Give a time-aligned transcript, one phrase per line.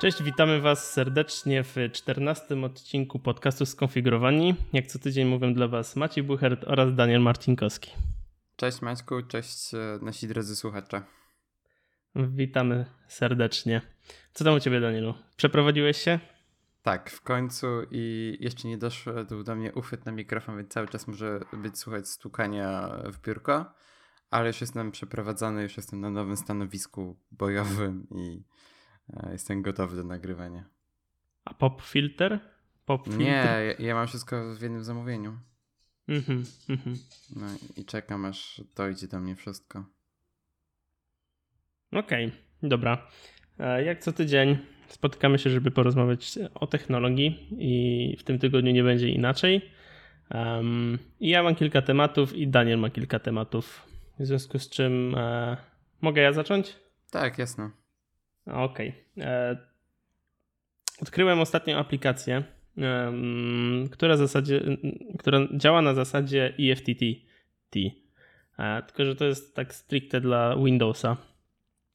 [0.00, 4.54] Cześć, witamy Was serdecznie w 14 odcinku podcastu Skonfigurowani.
[4.72, 7.90] Jak co tydzień mówię dla Was Maciej Buchert oraz Daniel Marcinkowski.
[8.56, 11.02] Cześć Maćku, cześć e, nasi drodzy słuchacze.
[12.16, 13.82] Witamy serdecznie.
[14.32, 15.14] Co tam u Ciebie, Danielu?
[15.36, 16.18] Przeprowadziłeś się?
[16.82, 21.08] Tak, w końcu i jeszcze nie doszedł do mnie uchwyt na mikrofon, więc cały czas
[21.08, 23.72] może być słuchać stukania w biurko,
[24.30, 28.42] ale już jestem przeprowadzony, już jestem na nowym stanowisku bojowym i
[29.32, 30.64] jestem gotowy do nagrywania.
[31.44, 32.40] A pop filter?
[32.86, 33.20] Pop filter?
[33.20, 35.38] Nie, ja, ja mam wszystko w jednym zamówieniu.
[36.08, 36.96] Mhm, mhm.
[37.36, 37.46] No
[37.76, 39.84] i czekam aż dojdzie do mnie wszystko.
[41.92, 43.08] Okej, okay, dobra.
[43.58, 48.82] E, jak co tydzień spotykamy się, żeby porozmawiać o technologii i w tym tygodniu nie
[48.82, 49.70] będzie inaczej.
[50.34, 53.86] Um, ja mam kilka tematów i Daniel ma kilka tematów.
[54.18, 55.56] W związku z czym e,
[56.00, 56.76] mogę ja zacząć?
[57.10, 57.70] Tak, jasno.
[58.46, 58.94] Okej.
[59.16, 59.26] Okay.
[59.26, 59.56] E,
[61.02, 62.42] odkryłem ostatnią aplikację,
[63.90, 64.60] która, zasadzie,
[65.18, 67.02] która działa na zasadzie EFTT.
[68.58, 71.16] E, tylko, że to jest tak stricte dla Windowsa.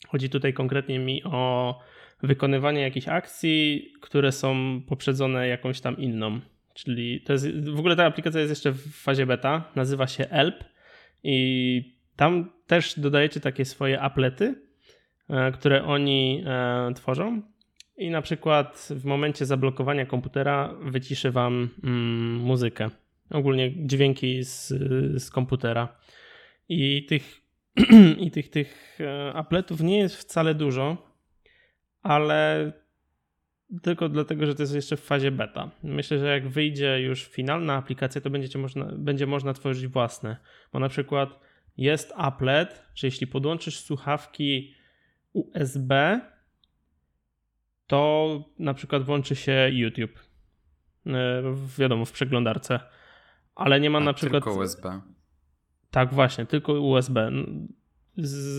[0.07, 1.79] Chodzi tutaj konkretnie mi o
[2.23, 6.39] wykonywanie jakichś akcji, które są poprzedzone jakąś tam inną.
[6.73, 10.63] Czyli to jest, w ogóle ta aplikacja jest jeszcze w fazie beta, nazywa się Elp
[11.23, 14.64] i tam też dodajecie takie swoje aplety,
[15.53, 17.41] które oni e, tworzą
[17.97, 22.89] i na przykład w momencie zablokowania komputera wyciszy wam mm, muzykę,
[23.29, 24.67] ogólnie dźwięki z,
[25.23, 25.97] z komputera.
[26.69, 27.41] I tych,
[28.25, 31.11] i tych, tych e, apletów nie jest wcale dużo,
[32.01, 32.71] ale
[33.81, 35.71] tylko dlatego, że to jest jeszcze w fazie beta.
[35.83, 40.37] Myślę, że jak wyjdzie już finalna aplikacja, to będziecie można, będzie można tworzyć własne,
[40.73, 41.39] bo na przykład
[41.77, 44.73] jest applet, że jeśli podłączysz słuchawki
[45.35, 46.21] USB,
[47.87, 50.19] to na przykład włączy się YouTube.
[51.07, 51.43] E,
[51.77, 52.79] wiadomo, w przeglądarce.
[53.55, 54.43] Ale nie ma A, na przykład.
[54.43, 55.01] Tylko USB.
[55.91, 57.31] Tak, właśnie, tylko USB.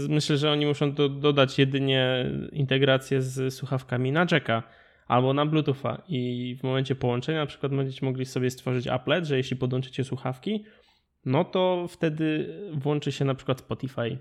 [0.08, 4.62] Myślę, że oni muszą do, dodać jedynie integrację z słuchawkami na jacka
[5.06, 9.36] albo na Bluetootha i w momencie połączenia na przykład będziecie mogli sobie stworzyć applet, że
[9.36, 10.64] jeśli podłączycie słuchawki,
[11.24, 14.18] no to wtedy włączy się na przykład Spotify.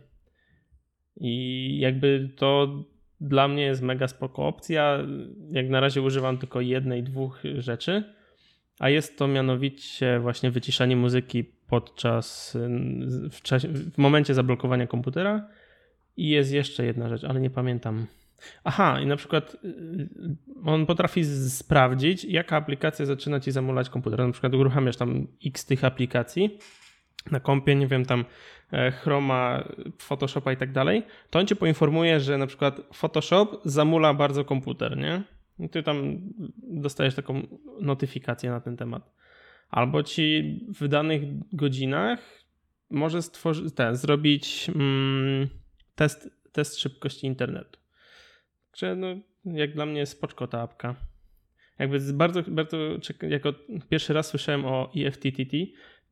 [1.18, 2.84] I jakby to
[3.22, 5.00] dla mnie jest mega spoko opcja.
[5.52, 8.04] Jak na razie używam tylko jednej, dwóch rzeczy,
[8.80, 12.58] a jest to mianowicie właśnie wyciszanie muzyki podczas,
[13.32, 15.48] w, czasie, w momencie zablokowania komputera.
[16.18, 18.06] I jest jeszcze jedna rzecz, ale nie pamiętam.
[18.64, 20.10] Aha, i na przykład y,
[20.66, 24.20] on potrafi sprawdzić, jaka aplikacja zaczyna ci zamulać komputer.
[24.20, 26.58] Na przykład uruchamiasz tam x tych aplikacji
[27.32, 28.26] na kompie, nie wiem, tam
[28.72, 29.64] e, Chroma,
[29.98, 34.98] Photoshopa i tak dalej, to on cię poinformuje, że na przykład Photoshop zamula bardzo komputer,
[34.98, 35.24] nie?
[35.60, 36.18] I ty tam
[36.64, 37.42] dostajesz taką
[37.82, 39.12] notyfikację na ten temat.
[39.70, 41.22] Albo ci w danych
[41.54, 42.20] godzinach
[42.90, 45.48] może stworzyć, ten, zrobić mm,
[45.96, 47.80] test, test szybkości internetu.
[48.72, 49.08] Także no,
[49.46, 50.96] jak dla mnie spoczko ta apka.
[51.80, 52.78] Jakby bardzo, bardzo,
[53.22, 53.54] jako
[53.90, 55.56] pierwszy raz słyszałem o EFTTT,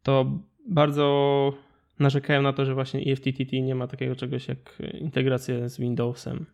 [0.04, 1.54] to bardzo
[2.00, 6.46] narzekałem na to, że właśnie EFTTT nie ma takiego czegoś jak integracja z Windowsem.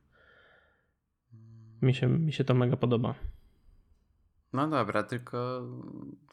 [1.82, 3.16] Mi się, mi się to mega podoba.
[4.54, 5.62] No dobra, tylko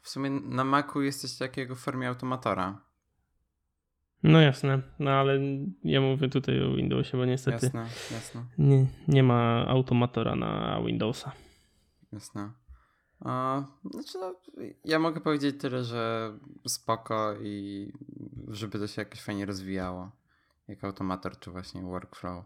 [0.01, 2.81] w sumie na Macu jesteś takiego w formie automatora.
[4.23, 5.39] No jasne, no ale
[5.83, 8.45] ja mówię tutaj o Windowsie, bo niestety jasne, jasne.
[8.57, 11.31] Nie, nie ma automatora na Windowsa.
[12.13, 12.51] Jasne.
[13.21, 14.35] Znaczy no,
[14.85, 16.33] ja mogę powiedzieć tyle, że
[16.67, 17.87] spoko i
[18.47, 20.11] żeby to się jakoś fajnie rozwijało.
[20.67, 22.45] Jak automator, czy właśnie workflow.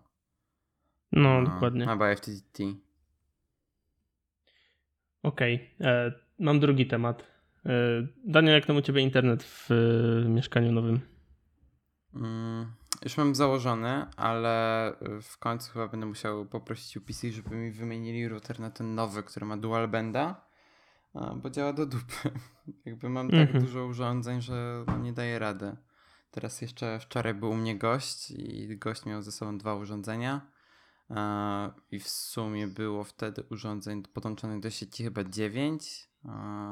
[1.11, 1.89] No, A, dokładnie.
[1.89, 2.63] Albo FTTT.
[5.23, 5.89] Okej, okay.
[5.91, 7.23] E, mam drugi temat.
[7.65, 7.71] E,
[8.25, 9.65] Daniel, jak tam u ciebie internet w,
[10.25, 10.99] w mieszkaniu nowym?
[12.15, 12.71] Mm,
[13.03, 18.59] już mam założony, ale w końcu chyba będę musiał poprosić UPC, żeby mi wymienili router
[18.59, 20.50] na ten nowy, który ma dual banda
[21.13, 22.31] bo działa do dupy.
[22.85, 23.65] Jakby mam tak mhm.
[23.65, 25.75] dużo urządzeń, że nie daje rady.
[26.31, 30.41] Teraz jeszcze wczoraj był u mnie gość i gość miał ze sobą dwa urządzenia.
[31.91, 36.09] I w sumie było wtedy urządzeń podłączonych do sieci chyba 9.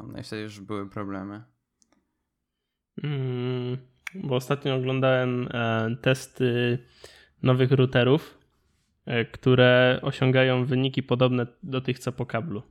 [0.07, 1.43] No i wtedy już były problemy.
[3.03, 3.77] Mm,
[4.15, 6.79] bo ostatnio oglądałem e, testy
[7.43, 8.37] nowych routerów,
[9.05, 12.63] e, które osiągają wyniki podobne do tych co po kablu.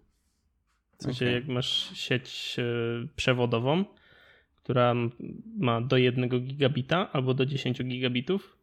[0.98, 1.34] W sensie okay.
[1.34, 2.62] jak masz sieć e,
[3.16, 3.84] przewodową,
[4.56, 4.94] która
[5.58, 8.56] ma do 1 gigabita albo do 10 gigabitów,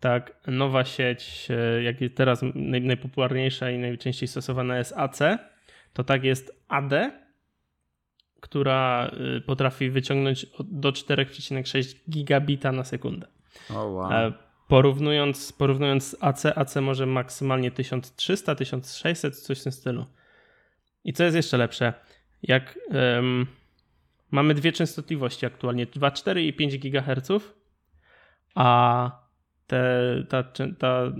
[0.00, 5.18] tak nowa sieć, e, jak teraz naj, najpopularniejsza i najczęściej stosowana jest AC,
[5.92, 6.92] to tak jest AD,
[8.40, 13.26] która y, potrafi wyciągnąć do 4,6 gigabita na sekundę.
[13.70, 14.12] O wow.
[14.12, 14.32] E,
[14.70, 20.06] Porównując, porównując AC, AC może maksymalnie 1300, 1600, coś w tym stylu.
[21.04, 21.92] I co jest jeszcze lepsze?
[22.42, 23.46] Jak um,
[24.30, 27.30] mamy dwie częstotliwości aktualnie, 2,4 i 5 GHz,
[28.54, 29.10] a
[29.66, 31.12] te, ta, ta,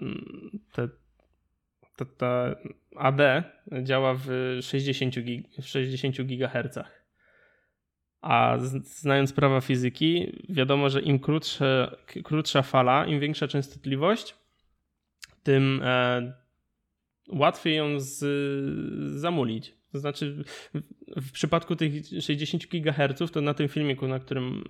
[0.72, 2.56] ta, ta,
[2.96, 3.20] AD
[3.82, 5.14] działa w 60,
[5.62, 6.78] w 60 GHz.
[8.20, 14.34] A znając prawa fizyki, wiadomo, że im krótsze, krótsza fala, im większa częstotliwość,
[15.42, 16.32] tym e,
[17.32, 18.24] łatwiej ją z,
[19.20, 19.74] zamulić.
[19.92, 20.44] To znaczy,
[21.16, 24.64] w, przypadku tych 60 GHz, to na tym filmiku, na którym,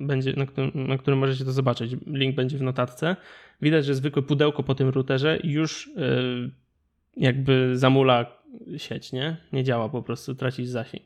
[0.00, 3.16] będzie, na, którym, na którym możecie to zobaczyć, link będzie w notatce,
[3.62, 6.22] widać, że zwykłe pudełko po tym routerze już e,
[7.16, 8.38] jakby zamula
[8.76, 9.36] sieć, nie?
[9.52, 11.04] Nie działa po prostu, tracić zasięg.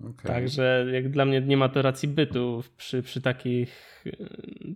[0.00, 0.32] Okay.
[0.32, 4.04] Także jak dla mnie nie ma to racji bytu przy, przy, takich,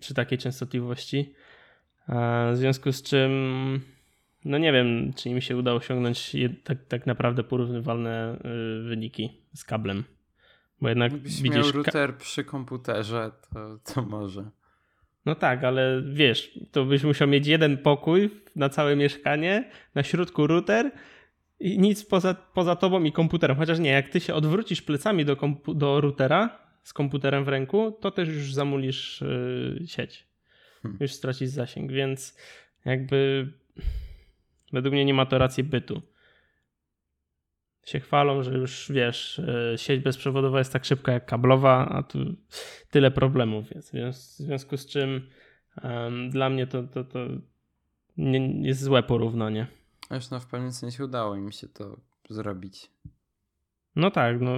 [0.01, 1.35] przy takiej częstotliwości.
[2.53, 3.81] W związku z czym,
[4.45, 8.39] no nie wiem, czy mi się uda osiągnąć tak, tak naprawdę porównywalne
[8.81, 10.05] y, wyniki z kablem.
[10.81, 11.57] Bo jednak Gdybyś widzisz...
[11.57, 14.51] miał router przy komputerze, to, to może.
[15.27, 20.47] No tak, ale wiesz, to byś musiał mieć jeden pokój na całe mieszkanie, na środku
[20.47, 20.91] router
[21.61, 23.57] i nic poza, poza tobą i komputerem.
[23.57, 25.37] Chociaż nie, jak ty się odwrócisz plecami do,
[25.75, 29.21] do routera z komputerem w ręku, to też już zamulisz
[29.81, 30.27] yy, sieć.
[30.83, 30.99] Hmm.
[31.01, 32.39] Już stracisz zasięg, więc
[32.85, 33.49] jakby
[34.73, 36.03] według mnie nie ma to racji bytu.
[37.87, 42.19] Się chwalą, że już wiesz, yy, sieć bezprzewodowa jest tak szybka jak kablowa, a tu
[42.91, 43.95] tyle problemów jest.
[43.95, 45.29] Więc w związku z czym
[45.77, 47.19] yy, dla mnie to, to, to
[48.17, 49.67] nie, jest złe porównanie.
[50.09, 52.91] Aż no w pewnym sensie udało mi się to zrobić.
[53.97, 54.53] No tak, no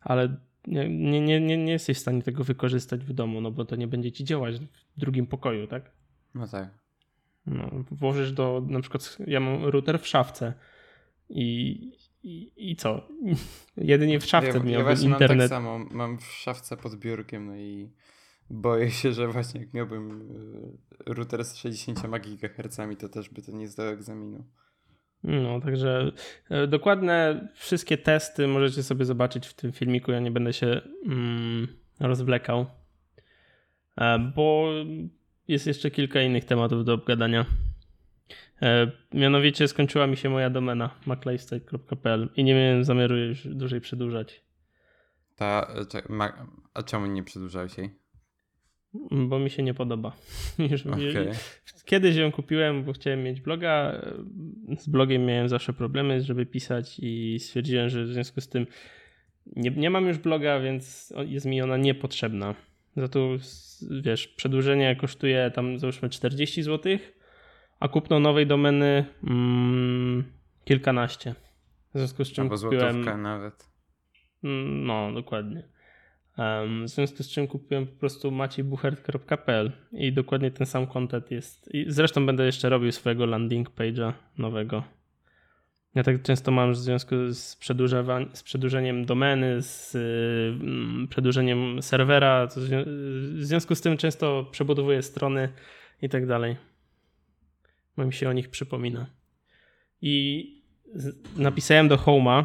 [0.00, 0.36] ale
[0.66, 3.88] nie, nie, nie, nie jesteś w stanie tego wykorzystać w domu, no bo to nie
[3.88, 4.66] będzie ci działać w
[4.96, 5.90] drugim pokoju, tak?
[6.34, 6.68] No tak.
[7.46, 10.54] No, włożysz do, na przykład ja mam router w szafce
[11.28, 11.80] i,
[12.22, 13.08] i, i co?
[13.76, 15.38] Jedynie w szafce ja, miałbym ja właśnie internet.
[15.38, 17.90] Mam tak samo, mam w szafce pod biurkiem, no i
[18.50, 20.30] boję się, że właśnie jak miałbym
[21.10, 24.44] y, router z 60 GHz, to też by to nie zdał egzaminu.
[25.22, 26.12] No, także
[26.50, 30.12] e, dokładne wszystkie testy możecie sobie zobaczyć w tym filmiku.
[30.12, 31.68] Ja nie będę się mm,
[32.00, 32.66] rozwlekał,
[33.96, 34.72] e, bo
[35.48, 37.46] jest jeszcze kilka innych tematów do obgadania.
[38.62, 44.42] E, mianowicie skończyła mi się moja domena maclifestyle.pl i nie miałem zamiaru już dłużej przedłużać.
[45.36, 45.74] Ta,
[46.74, 47.90] a czemu nie przedłużałeś jej?
[49.10, 50.16] Bo mi się nie podoba.
[50.92, 51.32] okay.
[51.84, 54.02] Kiedyś ją kupiłem, bo chciałem mieć bloga.
[54.78, 58.66] Z blogiem miałem zawsze problemy, żeby pisać i stwierdziłem, że w związku z tym
[59.46, 62.54] nie, nie mam już bloga, więc jest mi ona niepotrzebna.
[62.98, 63.28] Za to,
[64.02, 66.98] wiesz, przedłużenie kosztuje tam załóżmy 40 zł,
[67.80, 70.24] a kupno nowej domeny mm,
[70.64, 71.34] kilkanaście.
[71.94, 73.22] W związku z czym Albo kupiłem...
[73.22, 73.68] nawet.
[74.44, 75.68] Mm, no, dokładnie.
[76.84, 81.74] W związku z czym kupiłem po prostu maciejbuchert.pl i dokładnie ten sam content jest.
[81.74, 84.97] I zresztą będę jeszcze robił swojego landing page'a nowego.
[85.94, 87.58] Ja tak często mam w związku z,
[88.32, 92.46] z przedłużeniem domeny, z yy, przedłużeniem serwera.
[93.34, 95.48] w związku z tym często przebudowuję strony
[96.02, 96.56] i tak dalej.
[97.96, 99.06] Bo mi się o nich przypomina.
[100.02, 100.44] I
[101.36, 102.44] napisałem do Home'a e,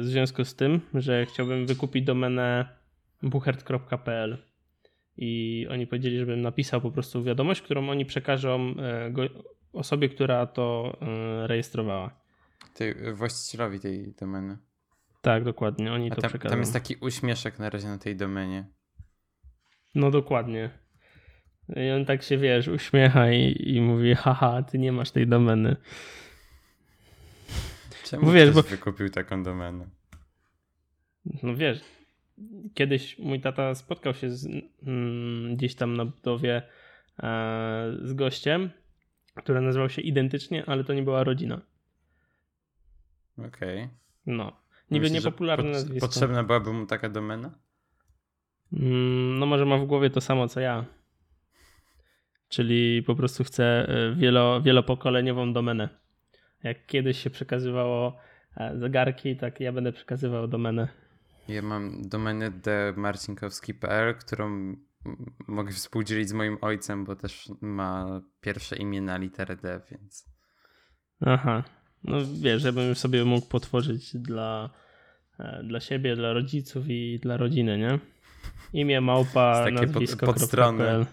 [0.00, 2.68] w związku z tym, że chciałbym wykupić domenę
[3.22, 4.38] buchert.pl
[5.16, 9.12] i oni powiedzieli, żebym napisał po prostu wiadomość, którą oni przekażą e,
[9.72, 12.21] osobie, która to e, rejestrowała.
[12.74, 14.58] Tej, właścicielowi tej domeny.
[15.22, 16.50] Tak, dokładnie, oni A to tam, przekażą.
[16.50, 18.66] Tam jest taki uśmieszek na razie na tej domenie.
[19.94, 20.70] No dokładnie.
[21.76, 25.76] I on tak się, wiesz, uśmiecha i, i mówi, haha, ty nie masz tej domeny.
[28.04, 28.62] Czemu bo wiesz, bo...
[28.62, 29.86] wykupił taką domenę?
[31.42, 31.80] No wiesz,
[32.74, 34.48] kiedyś mój tata spotkał się z,
[34.86, 36.62] mm, gdzieś tam na budowie
[37.22, 38.70] e, z gościem,
[39.34, 41.60] który nazywał się identycznie, ale to nie była rodzina.
[43.38, 43.48] Okej.
[43.82, 43.88] Okay.
[44.26, 44.52] No.
[44.90, 46.06] Niby Myślisz, niepopularne pod, nazwisko.
[46.06, 47.50] Potrzebna byłaby mu taka domena?
[48.72, 50.84] Mm, no może ma w głowie to samo co ja.
[52.48, 55.88] Czyli po prostu chce e, wielo, wielopokoleniową domenę.
[56.62, 58.16] Jak kiedyś się przekazywało
[58.56, 60.88] e, zegarki, tak ja będę przekazywał domenę
[61.48, 62.50] ja mam domenę
[62.94, 64.76] dmarcinkowski.pl, którą
[65.48, 70.28] mogę współdzielić z moim ojcem, bo też ma pierwsze imię na literę D, więc
[71.20, 71.64] Aha.
[72.04, 74.70] No wiesz, ja bym sobie mógł potworzyć dla,
[75.38, 77.98] e, dla siebie, dla rodziców i dla rodziny, nie?
[78.72, 80.78] Imię, małpa, takie pod- nazwisko, podstrony.
[80.78, 81.06] kropka.pl.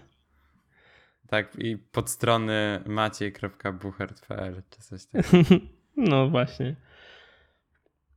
[1.28, 5.44] tak i pod strony maciej.buchert.pl czy coś takiego.
[5.96, 6.76] No właśnie.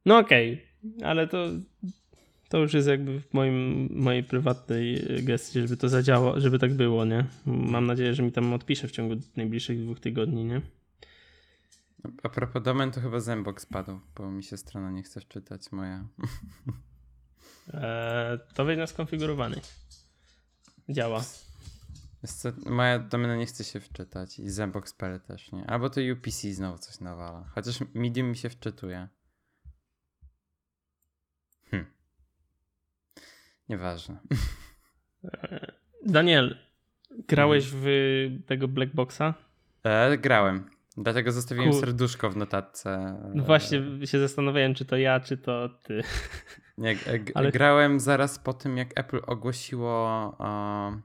[0.05, 0.61] No okej,
[1.03, 1.47] ale to,
[2.49, 7.05] to już jest jakby w moim, mojej prywatnej gestii, żeby to zadziałało, żeby tak było,
[7.05, 7.25] nie?
[7.45, 10.61] Mam nadzieję, że mi tam odpisze w ciągu najbliższych dwóch tygodni, nie?
[12.23, 16.07] A propos domen, to chyba Zembok spadł, bo mi się strona nie chce wczytać moja.
[17.73, 19.61] Eee, to na skonfigurowany.
[20.89, 21.23] Działa.
[22.27, 25.67] Co, moja domena nie chce się wczytać i Zembok.pl też nie.
[25.67, 27.43] Albo to UPC znowu coś nawala.
[27.55, 29.07] Chociaż Medium mi się wczytuje.
[31.71, 31.85] Hm.
[33.69, 34.19] Nieważne.
[36.05, 36.57] Daniel,
[37.27, 37.85] grałeś w
[38.45, 39.33] tego Black Boxa?
[39.83, 40.72] E, grałem.
[40.97, 43.19] Dlatego zostawiłem Kur- serduszko w notatce.
[43.33, 46.01] No właśnie się zastanawiałem, czy to ja, czy to ty.
[46.77, 46.97] Nie,
[47.33, 51.01] Ale- Grałem zaraz po tym, jak Apple ogłosiło e,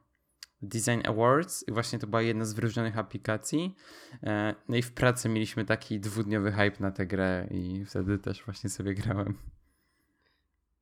[0.62, 3.76] Design Awards i właśnie to była jedna z wyróżnionych aplikacji.
[4.22, 8.44] E, no i w pracy mieliśmy taki dwudniowy hype na tę grę i wtedy też
[8.44, 9.38] właśnie sobie grałem.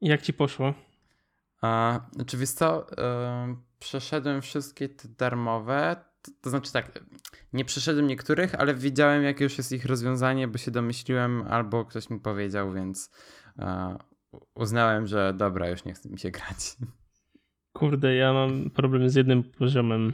[0.01, 0.75] Jak ci poszło?
[1.63, 5.97] A, znaczy wiesz co, e, przeszedłem wszystkie te darmowe,
[6.27, 7.05] to, to znaczy tak,
[7.53, 12.11] nie przeszedłem niektórych, ale wiedziałem jakie już jest ich rozwiązanie, bo się domyśliłem albo ktoś
[12.11, 13.11] mi powiedział, więc
[13.59, 13.97] e,
[14.55, 16.77] uznałem, że dobra, już nie chce mi się grać.
[17.73, 20.13] Kurde, ja mam problem z jednym poziomem.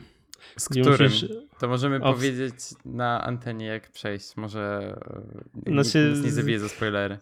[0.59, 1.11] Z którym?
[1.11, 1.27] musisz-
[1.61, 2.17] To możemy Ops.
[2.17, 2.55] powiedzieć
[2.85, 4.95] na antenie jak przejść, może
[5.67, 7.19] e, Znaczy, nikt nas nie z- zabije za spoilery.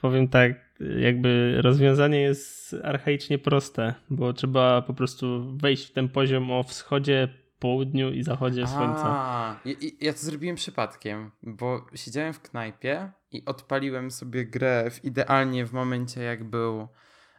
[0.00, 0.52] Powiem tak,
[0.98, 7.28] jakby rozwiązanie jest archaicznie proste, bo trzeba po prostu wejść w ten poziom o wschodzie,
[7.64, 9.04] południu i zachodzie słońca.
[9.06, 15.04] A, ja, ja to zrobiłem przypadkiem, bo siedziałem w knajpie i odpaliłem sobie grę w,
[15.04, 16.88] idealnie w momencie, jak był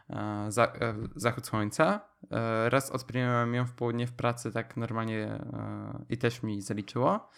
[0.10, 2.01] e, za, e, zachód słońca.
[2.32, 7.29] E, raz odpaliłem ją w południe w pracy, tak normalnie e, i też mi zaliczyło.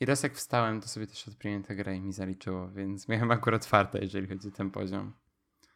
[0.00, 3.30] I raz jak wstałem, to sobie też odpaliłem tę grę i mi zaliczyło, więc miałem
[3.30, 5.12] akurat farta, jeżeli chodzi o ten poziom.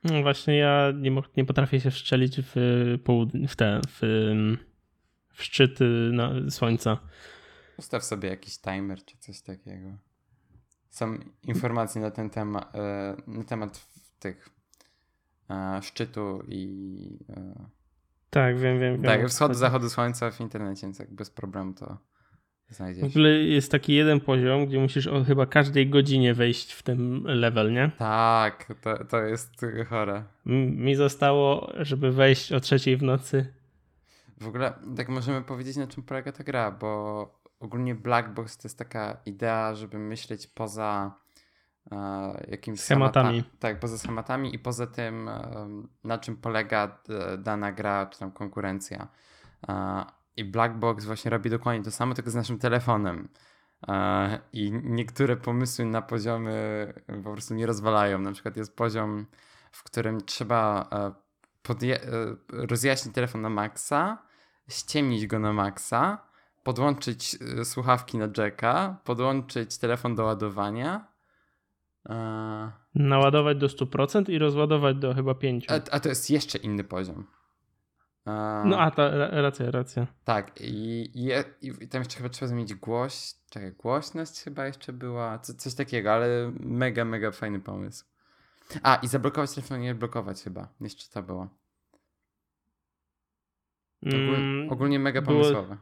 [0.04, 2.54] No właśnie ja nie, nie potrafię się wszczelić w
[3.04, 4.02] południe, w te, w,
[5.34, 5.78] w szczyt
[6.12, 6.98] na, słońca.
[7.78, 9.88] Ustaw sobie jakiś timer czy coś takiego.
[10.90, 12.72] Są informacje na ten temat,
[13.26, 13.86] na temat
[14.18, 14.48] tych
[15.50, 17.54] e, szczytu i e,
[18.30, 18.92] Tak, wiem, wiem.
[18.94, 19.02] wiem.
[19.04, 21.98] tak, wschodu, zachodu słońca w internecie, więc jak bez problemu to
[22.70, 23.04] W znajdziesz.
[23.04, 27.72] ogóle jest taki jeden poziom, gdzie musisz o chyba każdej godzinie wejść w ten level,
[27.72, 27.90] nie?
[27.98, 30.24] Tak, to, to jest chore.
[30.46, 33.54] Mi zostało, żeby wejść o trzeciej w nocy.
[34.44, 38.68] W ogóle tak możemy powiedzieć na czym polega ta gra, bo ogólnie Black Box to
[38.68, 41.14] jest taka idea, żeby myśleć poza
[41.92, 43.40] e, jakimiś Schematami.
[43.42, 45.68] schemata- tak, poza schematami i poza tym, e,
[46.04, 49.08] na czym polega e, dana gra, czy tam konkurencja.
[49.68, 50.04] E,
[50.36, 53.28] I Black Box właśnie robi dokładnie to samo, tylko z naszym telefonem.
[53.88, 56.92] E, I niektóre pomysły na poziomy
[57.24, 58.18] po prostu nie rozwalają.
[58.18, 59.26] Na przykład jest poziom,
[59.72, 61.12] w którym trzeba e,
[62.48, 64.18] rozjaśnić telefon na maksa,
[64.68, 66.18] ściemnić go na maksa,
[66.62, 71.06] podłączyć e, słuchawki na jacka, podłączyć telefon do ładowania.
[72.08, 75.62] E, Naładować do 100% i rozładować do chyba 5%.
[75.68, 77.26] A, a to jest jeszcze inny poziom.
[78.26, 80.06] E, No a ta ra- racja, racja.
[80.24, 81.28] Tak, i, i,
[81.84, 86.12] i tam jeszcze chyba trzeba zmienić głoś, czekaj, głośność chyba jeszcze była, co, coś takiego,
[86.12, 88.04] ale mega, mega fajny pomysł.
[88.82, 91.48] A, i zablokować telefon, nie blokować chyba, jeszcze to było.
[94.06, 95.76] Ogól, Mm, ogólnie mega było- pomysłowe.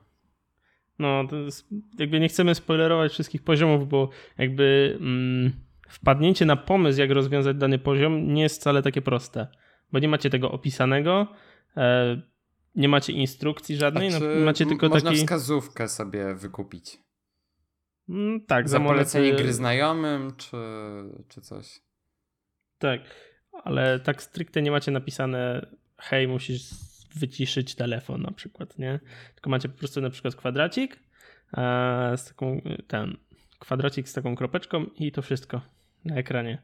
[0.99, 5.53] No, to jest, jakby nie chcemy spoilerować wszystkich poziomów, bo jakby mm,
[5.89, 9.47] wpadnięcie na pomysł, jak rozwiązać dany poziom, nie jest wcale takie proste,
[9.93, 11.27] bo nie macie tego opisanego,
[11.77, 12.23] e,
[12.75, 15.23] nie macie instrukcji żadnej, no, Znaczy, macie tylko można taki...
[15.23, 16.99] wskazówkę sobie wykupić.
[18.09, 20.57] Mm, tak, Za polecenie gry znajomym, czy,
[21.29, 21.81] czy coś.
[22.79, 23.01] Tak,
[23.65, 25.67] ale tak stricte nie macie napisane
[25.99, 26.71] hej, musisz
[27.15, 29.01] wyciszyć telefon na przykład, nie?
[29.35, 30.99] Tylko macie po prostu na przykład kwadracik
[31.57, 33.17] e, z taką, ten
[33.59, 35.61] kwadracik z taką kropeczką i to wszystko
[36.05, 36.63] na ekranie.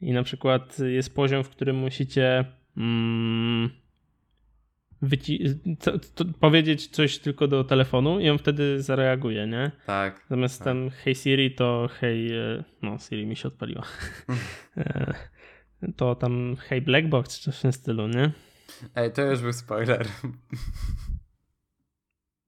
[0.00, 2.44] I na przykład jest poziom, w którym musicie
[2.76, 3.70] mm,
[5.80, 9.70] to, to powiedzieć coś tylko do telefonu i on wtedy zareaguje, nie?
[9.86, 10.26] Tak.
[10.30, 10.64] Zamiast Tak.
[10.64, 13.82] tam hej Siri, to hej, e, no Siri mi się odpaliła.
[14.76, 15.14] E,
[15.96, 18.30] to tam hej Blackbox czy coś w tym stylu, nie?
[18.94, 20.08] Ej, to już był spoiler.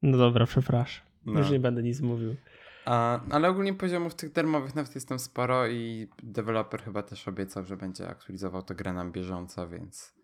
[0.02, 1.06] No dobra, przepraszam.
[1.26, 1.40] No.
[1.40, 2.36] Już nie będę nic mówił.
[2.84, 7.64] A, ale ogólnie poziomów tych darmowych nawet jest tam sporo i deweloper chyba też obiecał,
[7.64, 10.14] że będzie aktualizował tę grę na bieżąco, więc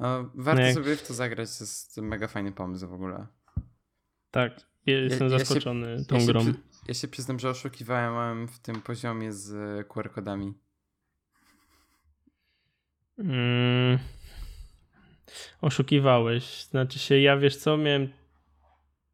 [0.00, 3.26] e, warto No sobie w to zagrać, to jest mega fajny pomysł w ogóle.
[4.30, 4.52] Tak,
[4.86, 6.40] ja jestem ja się- zaskoczony tą ja się grą.
[6.40, 6.54] przy-
[6.88, 10.54] Ja się przyznam, że oszukiwałem w tym poziomie z e, QR-kodami.
[13.18, 13.98] Mm,
[15.60, 16.44] oszukiwałeś.
[16.44, 18.08] Znaczy się, ja wiesz co, miałem.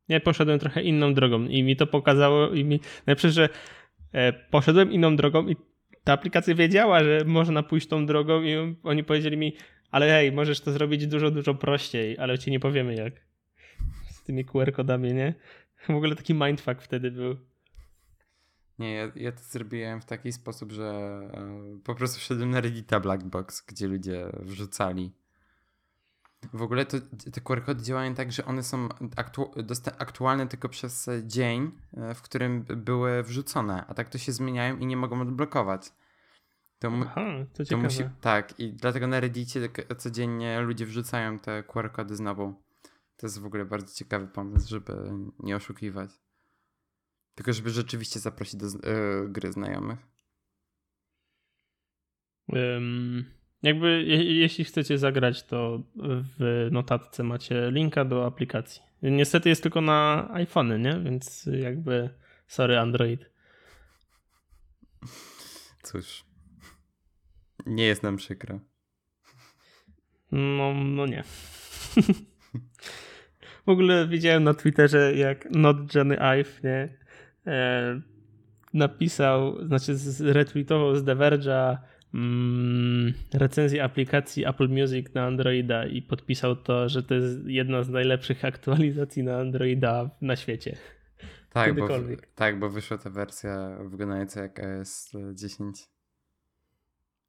[0.09, 2.49] Ja poszedłem trochę inną drogą i mi to pokazało.
[2.49, 2.81] I mi.
[3.07, 3.49] Najlepsze, że
[4.13, 5.57] e, poszedłem inną drogą i
[6.05, 9.57] ta aplikacja wiedziała, że można pójść tą drogą, i oni powiedzieli mi,
[9.91, 13.13] ale hej, możesz to zrobić dużo, dużo prościej, ale ci nie powiemy jak.
[14.11, 15.35] Z tymi QR-kodami, nie?
[15.89, 17.37] W ogóle taki mindfuck wtedy był.
[18.79, 23.01] Nie, ja, ja to zrobiłem w taki sposób, że e, po prostu wszedłem na Reddita
[23.01, 25.13] Blackbox, gdzie ludzie wrzucali.
[26.53, 26.97] W ogóle to,
[27.33, 29.51] te QR-kody działają tak, że one są aktu
[29.99, 34.87] aktualne tylko przez dzień, e, w którym były wrzucone, a tak to się zmieniają i
[34.87, 35.93] nie mogą odblokować.
[36.79, 37.21] To, Aha,
[37.55, 42.55] to to musi, tak, i dlatego na Reddicie tak codziennie ludzie wrzucają te QR-kody znowu.
[43.17, 44.93] To jest w ogóle bardzo ciekawy pomysł, żeby
[45.39, 46.11] nie oszukiwać.
[47.35, 49.99] Tylko żeby rzeczywiście zaprosić do e, gry znajomych.
[52.57, 53.25] Ym,
[53.63, 55.83] jakby je, jeśli chcecie zagrać, to
[56.39, 58.83] w notatce macie linka do aplikacji.
[59.03, 61.01] Niestety jest tylko na iPhony, nie?
[61.05, 62.11] Więc jakby
[62.47, 63.31] sorry Android.
[65.83, 66.25] Cóż.
[67.67, 68.61] Nie jest nam przykro.
[70.33, 71.23] No, no nie.
[73.67, 76.99] w ogóle widziałem na Twitterze, jak Not Johnny Ive, nie?
[77.47, 78.01] E,
[78.75, 81.79] napisał, znaczy retweetował z The Verge'a
[82.15, 87.89] mm, recenzję aplikacji Apple Music na Androida i podpisał to, że to jest jedna z
[87.89, 90.77] najlepszych aktualizacji na Androida na świecie.
[91.53, 91.89] Tak, bo,
[92.35, 95.89] tak, bo wyszła ta wersja wyglądająca jak iOS 10.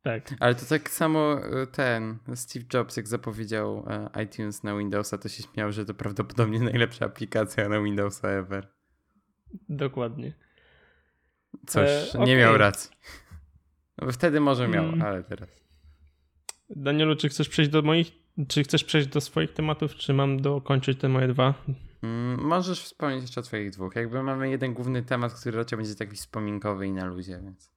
[0.01, 0.33] Tak.
[0.39, 5.29] Ale to tak samo e, ten Steve Jobs, jak zapowiedział e, iTunes na Windowsa, to
[5.29, 8.67] się śmiał, że to prawdopodobnie najlepsza aplikacja na Windowsa ever.
[9.69, 10.33] Dokładnie.
[11.67, 12.37] Coś, E, nie okej.
[12.37, 12.91] miał racji.
[14.01, 15.01] No, wtedy może miał, Mm.
[15.01, 15.49] ale teraz.
[16.69, 18.11] Danielu, czy chcesz przejść do moich,
[18.47, 21.53] czy chcesz przejść do swoich tematów, czy mam dokończyć te moje dwa?
[22.03, 23.95] Mm, możesz wspomnieć jeszcze o twoich dwóch.
[23.95, 27.71] Jakby mamy jeden główny temat, który raczej będzie taki wspominkowy i na luzie, więc.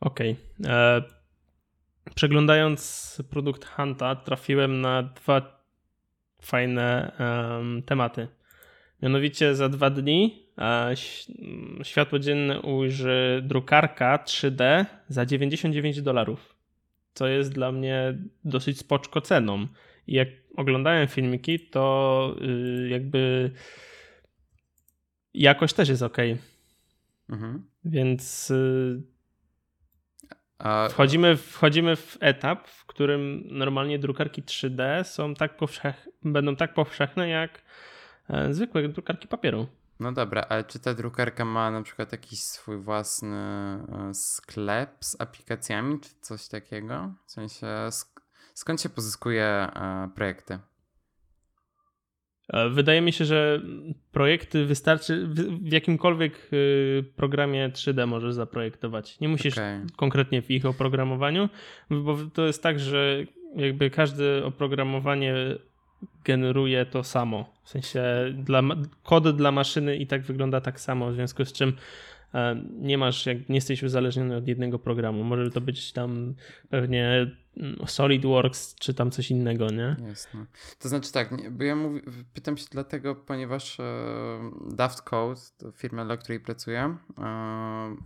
[0.00, 0.36] Okej.
[0.66, 1.02] E,
[2.14, 5.62] Przeglądając produkt Hunta, trafiłem na dwa
[6.42, 8.28] fajne em, tematy.
[9.02, 16.54] Mianowicie za dwa dni e, ś- m, światło dzienne ujrzy drukarka 3D za 99 dolarów.
[17.14, 19.66] Co jest dla mnie dosyć spoczko ceną.
[20.06, 23.50] I jak oglądałem filmiki, to y, jakby
[25.34, 26.16] jakość też jest ok.
[27.28, 27.66] Mhm.
[27.84, 29.02] Więc y,
[30.90, 37.28] Wchodzimy, wchodzimy w etap, w którym normalnie drukarki 3D są tak powszech, będą tak powszechne
[37.28, 37.62] jak
[38.28, 39.66] e, zwykłe drukarki papieru.
[40.00, 45.20] No dobra, ale czy ta drukarka ma na przykład jakiś swój własny e, sklep z
[45.20, 47.14] aplikacjami, czy coś takiego?
[47.26, 48.20] W sensie, sk-
[48.54, 50.58] skąd się pozyskuje e, projekty?
[52.70, 53.60] Wydaje mi się, że
[54.12, 59.20] projekty wystarczy w, jakimkolwiek y, programie 3D możesz zaprojektować.
[59.20, 59.80] Nie musisz Okej.
[59.96, 61.48] konkretnie w ich oprogramowaniu,
[61.90, 63.24] bo to jest tak, że
[63.56, 65.34] jakby każde oprogramowanie
[66.24, 67.52] generuje to samo.
[67.64, 68.02] W sensie
[68.34, 68.62] dla,
[69.02, 71.72] kod dla maszyny i tak wygląda tak samo, w związku z czym
[72.34, 75.24] e, nie masz, jak nie jesteś uzależniony od jednego programu.
[75.24, 76.34] Może to być tam
[76.70, 79.96] pewnie mm, SolidWorks czy tam coś innego, nie?
[80.08, 80.46] Jasne.
[80.78, 82.00] To znaczy tak, bo ja mówi,
[82.34, 83.84] pytam się dlatego, ponieważ e,
[84.70, 85.40] Daft Code,
[85.74, 87.22] firma, dla której pracuję, e,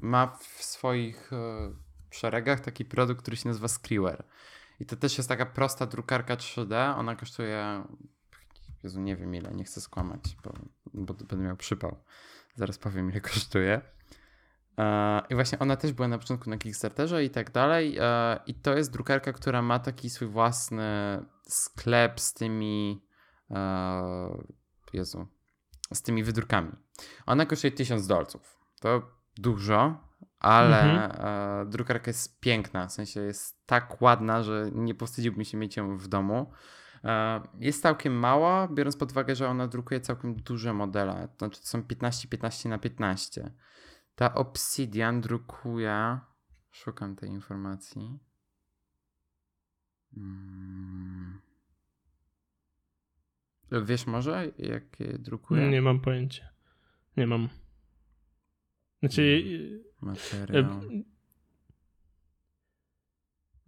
[0.01, 1.73] ma w swoich e,
[2.11, 4.25] szeregach taki produkt, który się nazywa Screwer.
[4.83, 6.99] I to też jest taka prosta drukarka 3D.
[6.99, 7.85] Ona kosztuje,
[8.83, 10.53] Jezu, nie wiem ile, nie chcę skłamać, bo,
[10.95, 11.97] bo będę miał przypał.
[12.55, 13.81] Zaraz powiem, ile kosztuje.
[14.79, 17.97] E, I właśnie ona też była na początku na Kickstarterze i tak dalej.
[18.01, 20.85] e, I to jest drukarka, która ma taki swój własny
[21.49, 23.07] sklep z tymi.
[23.51, 24.43] e,
[24.93, 25.27] Jezu.
[25.95, 26.73] Z tymi wydrukami.
[27.27, 28.59] Ona kosztuje 1000 dolców.
[28.81, 29.03] To
[29.37, 30.09] dużo,
[30.39, 31.27] ale Mhm.
[31.67, 32.87] e, drukarka jest piękna.
[32.87, 36.53] W sensie jest tak ładna, że nie powstydziłbym się mieć ją w domu.
[37.05, 41.29] E, Jest całkiem mała, biorąc pod uwagę, że ona drukuje całkiem duże modele.
[41.37, 43.53] To znaczy to są 15-15 na 15.
[44.15, 46.19] Ta Obsidian drukuje.
[46.71, 48.19] Szukam tej informacji.
[50.17, 51.41] Mm.
[53.85, 55.69] Wiesz może, jak je drukuje?
[55.71, 56.49] Nie mam pojęcia.
[57.17, 57.49] Nie mam.
[59.01, 59.43] Znaczy.
[60.03, 60.65] Materiał.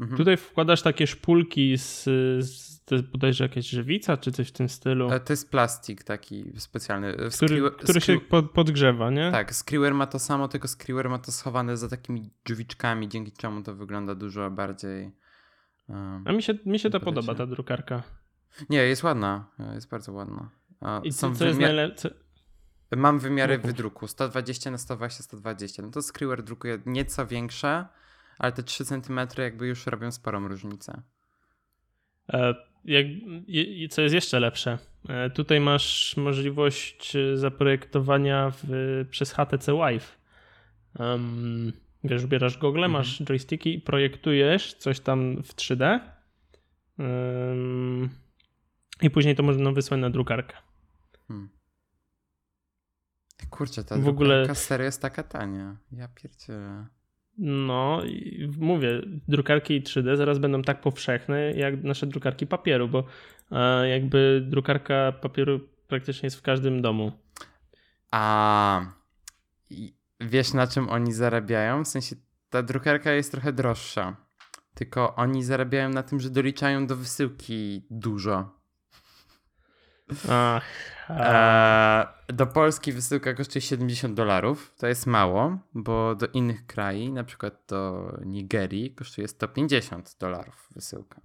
[0.00, 0.16] Mhm.
[0.16, 2.04] Tutaj wkładasz takie szpulki z,
[2.44, 6.04] z to jest bodajże jakaś żywica, czy coś w tym stylu, E, To jest plastik
[6.04, 7.06] taki specjalny.
[7.16, 9.30] E, w który, Skriwe- który się Skri- pod, podgrzewa, nie?
[9.30, 13.62] Tak, Skriwer ma to samo, tylko Skriwer ma to schowane za takimi drzwiczkami, dzięki czemu
[13.62, 15.12] to wygląda dużo bardziej.
[15.88, 18.02] um, A mi się, mi się to podoba, ta drukarka.
[18.70, 19.50] Nie, jest ładna.
[19.58, 20.50] e, Jest bardzo ładna.
[20.80, 22.14] A I co, co jest najlepsze?
[22.96, 23.66] Mam wymiary mów.
[23.66, 25.82] wydruku 120 na 120 120.
[25.82, 27.86] No to Skriwer drukuje nieco większe,
[28.38, 31.02] ale te 3 cm jakby już robią sporą różnicę.
[32.32, 32.54] E,
[32.84, 33.06] jak,
[33.90, 34.78] co jest jeszcze lepsze?
[35.08, 38.64] E, tutaj masz możliwość e, zaprojektowania w,
[39.10, 40.18] przez HTC Vive.
[40.98, 41.72] Um,
[42.04, 42.92] wiesz, ubierasz gogle, Mhm.
[42.92, 46.00] masz joysticki i projektujesz coś tam w 3D.
[47.00, 48.10] Ym,
[49.02, 50.56] I później to można wysłać na drukarkę.
[51.28, 51.48] Hmm.
[53.50, 55.76] Kurczę, ta W ogóle- seria jest taka tania.
[55.92, 56.86] Ja pierdzielę.
[57.38, 63.04] No, i mówię, drukarki 3D zaraz będą tak powszechne jak nasze drukarki papieru, bo
[63.52, 67.12] e, jakby drukarka papieru praktycznie jest w każdym domu.
[68.10, 68.86] A
[70.20, 71.84] wiesz na czym oni zarabiają?
[71.84, 72.16] W sensie
[72.50, 74.16] ta drukarka jest trochę droższa.
[74.74, 78.63] Tylko oni zarabiają na tym, że doliczają do wysyłki dużo.
[80.30, 80.64] Ach,
[81.08, 84.74] a, Eee, do Polski wysyłka kosztuje 70 dolarów.
[84.78, 91.20] To jest mało, bo do innych krajów, na przykład do Nigerii, kosztuje 150 dolarów wysyłka.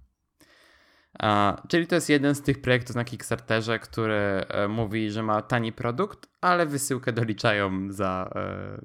[1.18, 5.42] A, czyli to jest jeden z tych projektów na Kickstarterze, który e, mówi, że ma
[5.42, 8.80] tani produkt, ale wysyłkę doliczają za, e,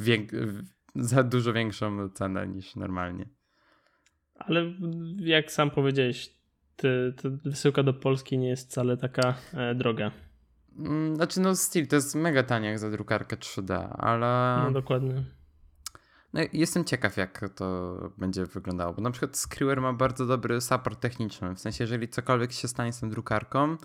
[0.00, 0.62] wiek-
[0.94, 3.28] za dużo większą cenę niż normalnie.
[4.34, 4.64] ale
[5.16, 6.37] jak sam powiedziałeś,
[6.78, 7.14] ty
[7.44, 10.10] wysyłka do Polski nie jest wcale taka e, droga.
[10.78, 14.62] Mm, Znaczy, no, Steel to jest mega tanie jak za drukarkę 3D, ale.
[14.64, 15.24] No dokładnie.
[16.32, 21.00] No, jestem ciekaw, jak to będzie wyglądało, bo na przykład Skriwer ma bardzo dobry support
[21.00, 23.76] techniczny, w sensie, jeżeli cokolwiek się stanie z tą drukarką,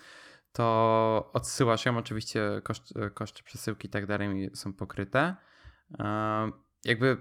[0.52, 5.36] to odsyłasz ją, oczywiście koszt, koszty przesyłki i tak dalej są pokryte.
[6.00, 6.52] E,
[6.86, 7.18] Jakby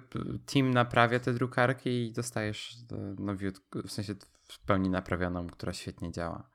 [0.46, 4.14] team naprawia te drukarki i dostajesz e, nowiutką, w sensie
[4.52, 6.50] w pełni naprawioną, która świetnie działa.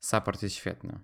[0.00, 0.98] Support jest świetny.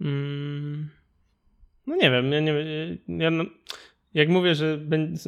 [0.00, 0.90] Mm,
[1.86, 2.54] no nie wiem, ja nie
[3.08, 3.44] ja, no,
[4.14, 4.78] jak mówię, że,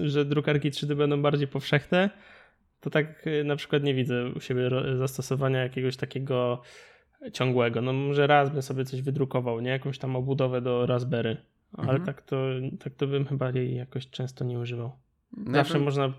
[0.05, 2.11] że drukarki 3D będą bardziej powszechne,
[2.81, 6.63] to tak y, na przykład nie widzę u siebie zastosowania jakiegoś takiego
[7.33, 7.83] ciągłego.
[7.83, 9.71] No może raz bym sobie coś wydrukował, nie?
[9.71, 11.37] Jakąś tam obudowę do Raspberry,
[11.73, 12.05] ale Mhm.
[12.07, 12.37] tak, to,
[12.81, 14.93] tak to bym chyba jej jakoś często nie używał.
[15.37, 16.13] No Zawsze można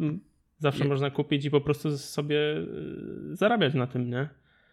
[0.60, 4.30] zawsze można kupić i po prostu sobie y, zarabiać na tym, nie?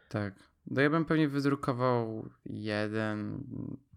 [0.08, 0.34] Tak.
[0.66, 3.44] No ja bym pewnie wydrukował jeden,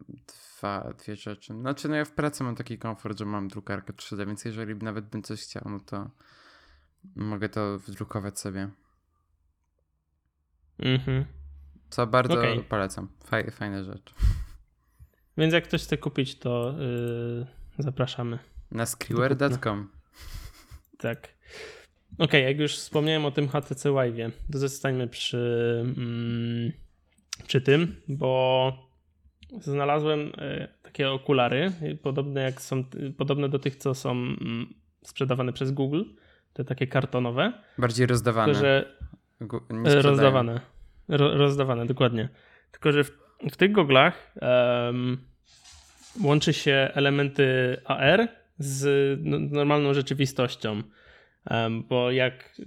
[0.09, 1.53] dwa, dwie rzeczy.
[1.53, 5.05] Znaczy, no ja w pracy mam taki komfort, że mam drukarkę 3D, więc jeżeli nawet
[5.05, 6.09] bym coś chciał, no to
[7.15, 8.69] mogę to wydrukować sobie.
[10.79, 11.25] Mhm.
[11.89, 12.63] Co bardzo Okej.
[12.63, 13.07] polecam.
[13.25, 14.13] Faj, fajna rzecz.
[15.37, 16.75] Więc jak ktoś chce kupić, to
[17.79, 18.39] y, zapraszamy.
[18.71, 19.89] Na skriwer.com.
[20.97, 21.34] Tak.
[22.17, 26.71] Okej, jak już wspomniałem o tym HTC Vive'ie, to zostańmy przy, mm,
[27.47, 28.73] przy tym, bo
[29.61, 34.73] znalazłem y, takie okulary, y, podobne, jak są, y, podobne do tych, co są mm,
[35.03, 36.03] sprzedawane przez Google,
[36.53, 38.53] te takie kartonowe, Bardziej rozdawane.
[38.53, 38.95] tylko że
[39.85, 40.59] E, rozdawane.
[41.07, 42.29] Ro, rozdawane, dokładnie.
[42.71, 43.11] Tylko, że w,
[43.51, 45.17] w tych goglach em,
[46.23, 48.27] łączy się elementy AR
[48.59, 50.81] z no, normalną rzeczywistością.
[51.89, 52.61] Bo jak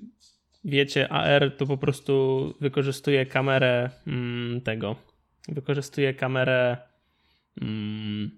[0.64, 4.96] wiecie, AR to po prostu wykorzystuje kamerę mm, tego.
[5.48, 6.76] Wykorzystuje kamerę
[7.62, 8.30] mm,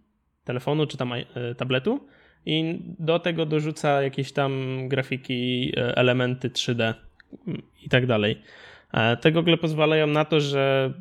[0.45, 1.25] telefonu czy tam e,
[1.57, 2.07] tabletu
[2.47, 4.53] i do tego dorzuca jakieś tam
[4.89, 6.95] grafiki, e, elementy 3D
[7.83, 8.43] i tak dalej.
[8.93, 10.93] E, Te gogle pozwalają na to, że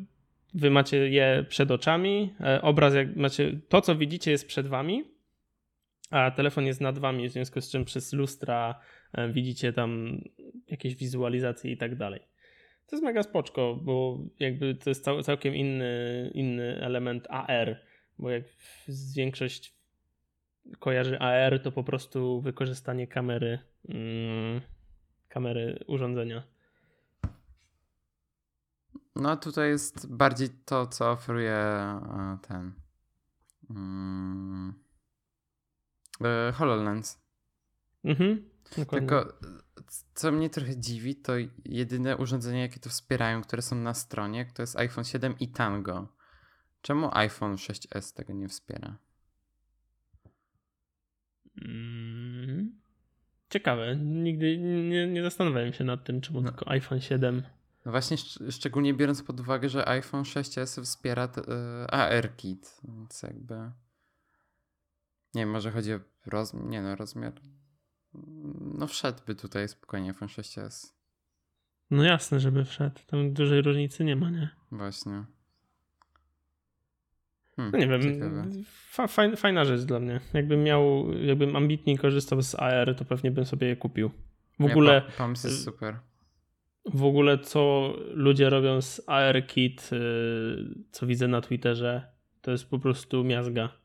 [0.54, 5.04] wy macie je przed oczami, obraz jak macie, to co widzicie jest przed wami,
[6.10, 8.80] a telefon jest nad wami, w związku z czym przez lustra
[9.32, 10.20] widzicie tam
[10.68, 12.20] jakieś wizualizacje i tak dalej.
[12.86, 17.80] To jest mega spoczko, bo jakby to jest cał, całkiem inny, inny element AR,
[18.18, 18.44] bo jak
[19.16, 19.74] większość
[20.78, 24.60] kojarzy AR, to po prostu wykorzystanie kamery, mm,
[25.28, 26.42] kamery urządzenia.
[29.16, 32.72] No tutaj jest bardziej to, co oferuje e, ten
[33.70, 34.74] mm,
[36.24, 37.22] e, HoloLens.
[38.04, 39.08] Mhm, dokładnie.
[39.08, 39.38] Tylko
[40.14, 41.32] co mnie trochę dziwi, to
[41.64, 46.08] jedyne urządzenia, jakie to wspierają, które są na stronie, to jest iPhone 7 i Tango.
[46.82, 48.98] Czemu iPhone 6s tego nie wspiera?
[51.62, 52.80] Mm.
[53.50, 53.96] Ciekawe.
[53.96, 56.50] Nigdy nie, nie zastanawiałem się nad tym, czemu No.
[56.50, 57.42] tylko iPhone 7.
[57.84, 63.54] No właśnie, szcz- szczególnie biorąc pod uwagę, że iPhone 6s wspiera y, AR-Kit, więc jakby...
[65.34, 66.64] Nie wiem, może chodzi o rozmiar...
[66.64, 67.32] Nie no, rozmiar...
[68.74, 70.92] No wszedłby tutaj spokojnie iPhone 6s.
[71.90, 73.00] No jasne, żeby wszedł.
[73.06, 74.48] Tam dużej różnicy nie ma, nie?
[74.72, 75.24] Właśnie.
[77.56, 78.64] Hmm, No nie wiem.
[78.90, 80.20] Fa, fajna, fajna rzecz dla mnie.
[80.34, 84.08] Jakbym miał, jakbym ambitnie korzystał z AR, to pewnie bym sobie je kupił.
[84.58, 85.96] W Nie, ogóle, po- pomysł jest super.
[86.84, 92.70] w ogóle co ludzie robią z AR Kit, yy, co widzę na Twitterze, to jest
[92.70, 93.79] po prostu miazga.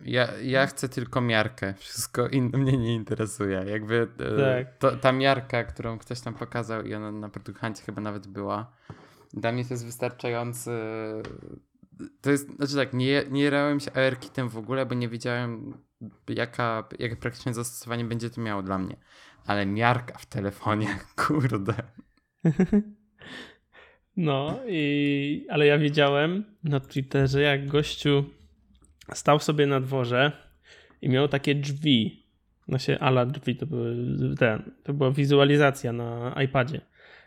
[0.00, 1.74] Ja, ja chcę tylko miarkę.
[1.78, 3.64] Wszystko inne mnie nie interesuje.
[3.66, 4.78] Jakby e, Tak.
[4.78, 8.72] to, ta miarka, którą ktoś tam pokazał i ona na produktancie chyba nawet była.
[9.34, 10.70] Dla mnie to jest wystarczający.
[12.20, 15.74] To jest, znaczy tak, nie, nie jarałem się AR-kitem w ogóle, bo nie wiedziałem
[16.28, 18.96] jaka, jakie praktyczne zastosowanie będzie to miało dla mnie.
[19.46, 21.74] Ale miarka w telefonie, kurde.
[24.16, 28.24] No, i, ale ja widziałem na Twitterze, jak gościu
[29.14, 30.32] stał sobie na dworze
[31.02, 32.22] i miał takie drzwi.
[32.68, 33.96] No się ala drzwi to były
[34.38, 36.80] ten, to była wizualizacja na iPadzie.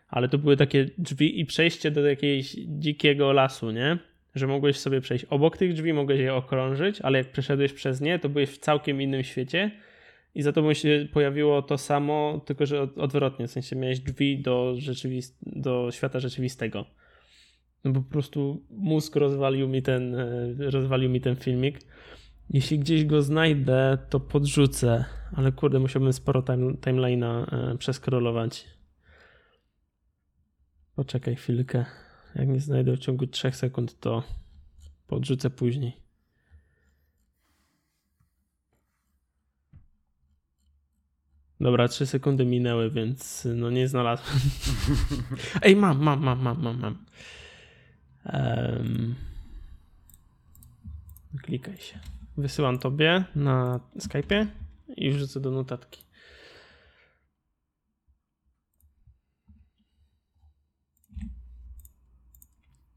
[0.10, 3.98] Ale to były takie drzwi i przejście do jakiegoś dzikiego lasu, nie?
[4.36, 8.20] Że mogłeś sobie przejść obok tych drzwi, mogłeś je okrążyć, ale jak przeszedłeś przez nie,
[8.20, 9.72] to byłeś w całkiem innym świecie
[10.36, 14.40] i za tobą się pojawiło to samo, tylko że od, odwrotnie, w sensie miałeś drzwi
[14.40, 16.86] do, rzeczywist- do świata rzeczywistego.
[17.84, 21.80] No po prostu mózg rozwalił mi ten, e, rozwalił mi ten filmik.
[22.50, 28.66] Jeśli gdzieś go znajdę, to podrzucę, ale kurde, musiałbym sporo time, timeline'a e, przeskrolować.
[30.96, 31.86] Poczekaj chwilkę.
[32.36, 34.24] Jak nie znajdę w ciągu 3 sekund, to
[35.08, 36.10] podrzucę później.
[41.62, 44.40] Dobra, 3 sekundy minęły, więc no nie znalazłem.
[45.62, 47.06] Ej, mam, mam, mam, mam, mam, mam.
[48.26, 49.16] Em,
[51.44, 52.00] klikaj się.
[52.38, 54.48] Wysyłam tobie na Skype'ie
[54.98, 56.04] i wrzucę do notatki.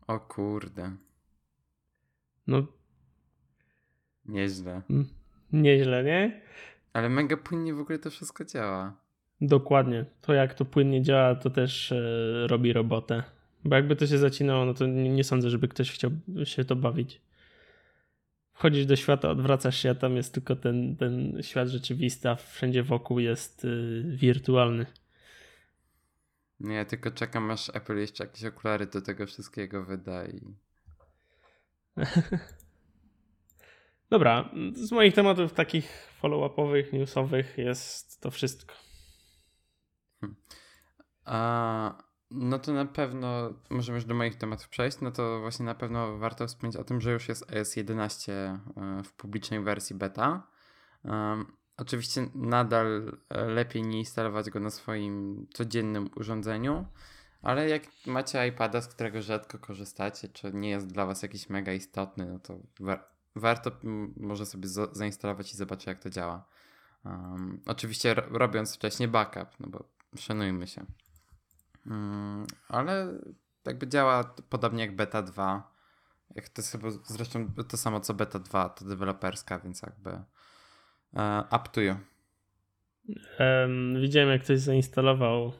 [0.06, 0.90] O kurde.
[2.46, 2.66] No,
[4.24, 4.82] Nieźle.
[4.90, 5.08] mm,
[5.52, 6.40] nieźle, nie?
[6.92, 8.96] Ale mega płynnie w ogóle to wszystko działa.
[9.40, 10.04] Dokładnie.
[10.20, 11.96] To jak to płynnie działa, to też e,
[12.46, 13.22] robi robotę.
[13.64, 16.10] Bo jakby to się zacinało, no to nie, nie sądzę, żeby ktoś chciał
[16.44, 17.20] się to bawić.
[18.52, 22.82] Wchodzisz do świata, odwracasz się, a tam jest tylko ten, ten świat rzeczywisty, a wszędzie
[22.82, 24.86] wokół jest y, wirtualny.
[26.60, 30.40] Nie, ja tylko czekam aż Apple jeszcze jakieś okulary do tego wszystkiego wyda i...
[34.10, 38.74] Dobra, z moich tematów takich follow-upowych, newsowych jest to wszystko.
[41.24, 42.02] A,
[42.34, 46.18] no to na pewno, możemy już do moich tematów przejść, no to właśnie na pewno
[46.18, 48.60] warto wspomnieć o tym, że już jest iOS 11 e,
[49.04, 50.46] w publicznej wersji beta.
[51.76, 56.86] Oczywiście nadal e, lepiej nie instalować go na swoim codziennym urządzeniu,
[57.42, 61.72] ale jak macie iPada, z którego rzadko korzystacie, czy nie jest dla was jakiś mega
[61.72, 63.04] istotny, no to wa-
[63.36, 63.70] warto
[64.16, 66.44] może sobie za- zainstalować i zobaczyć jak to działa.
[67.04, 69.84] Um, oczywiście ro- robiąc wcześniej backup, no bo
[70.16, 70.86] szanujmy się.
[71.86, 73.18] Mm, ale
[73.66, 75.72] jakby działa podobnie jak beta 2.
[76.34, 80.10] Jak to jest chyba zresztą to samo co beta 2, to deweloperska, więc jakby
[81.16, 81.94] e, up to you.
[83.38, 85.52] Em, widziałem, jak ktoś zainstalował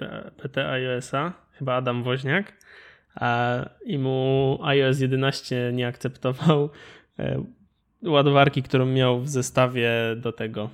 [0.00, 2.52] e, PT iOS-a, chyba Adam Woźniak,
[3.14, 6.70] a, i mu iOS 11 nie akceptował
[7.18, 7.44] e,
[8.02, 10.70] ładowarki, którą miał w zestawie do tego.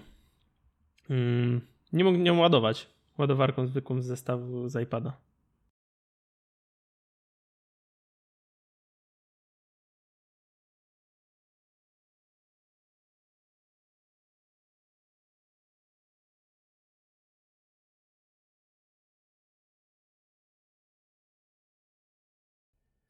[1.10, 1.60] Mm,
[1.92, 5.16] nie mógł nią ładować ładowarką zwykłą z zestawu z iPada.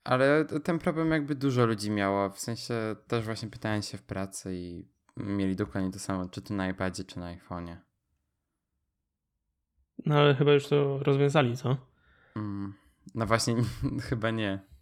[0.05, 4.55] Ale ten problem jakby dużo ludzi miało, w sensie też właśnie pytałem się w pracy
[4.55, 7.92] i mieli dokładnie to samo, czy to na iPadzie, czy na iPhone'ie.
[10.07, 11.77] No ale chyba już to rozwiązali, co?
[12.37, 12.75] Mm,
[13.15, 13.57] no właśnie,
[14.09, 14.73] chyba nie.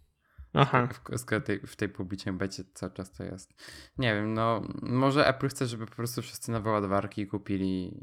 [0.53, 0.89] Aha.
[1.09, 3.53] W, tej, w tej publicznej becie cały czas to jest.
[3.97, 7.99] Nie wiem, no może Apple chce, żeby po prostu wszyscy nowe ładowarki kupili,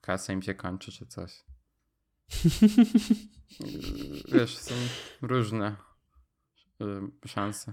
[0.00, 1.44] kasa im się kończy czy coś.
[4.34, 4.74] Wiesz, są
[5.22, 5.76] różne
[6.82, 7.72] y, szanse.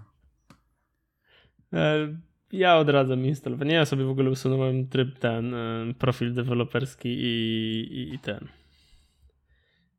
[1.74, 2.18] E,
[2.52, 3.74] ja odradzam instalowanie.
[3.74, 8.48] Ja sobie w ogóle usunąłem tryb ten, e, profil deweloperski i, i ten.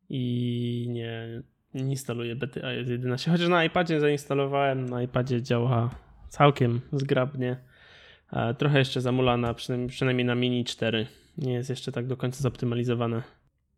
[0.09, 1.43] I nie,
[1.75, 3.31] nie instaluję bety iOS 11.
[3.31, 5.91] Chociaż na iPadzie zainstalowałem, na iPadzie działa
[6.29, 7.57] całkiem zgrabnie.
[8.33, 11.07] E, trochę jeszcze zamulana, przynajmniej, przynajmniej na Mini 4.
[11.39, 13.23] Nie jest jeszcze tak do końca zoptymalizowane.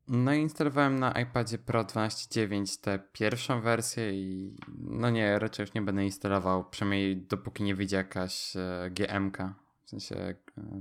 [0.09, 5.75] No i instalowałem na iPadzie Pro 12.9 tę pierwszą wersję i no nie, raczej już
[5.75, 9.39] nie będę instalował, przynajmniej dopóki nie wyjdzie jakaś e, GMK,
[9.85, 10.35] w sensie e,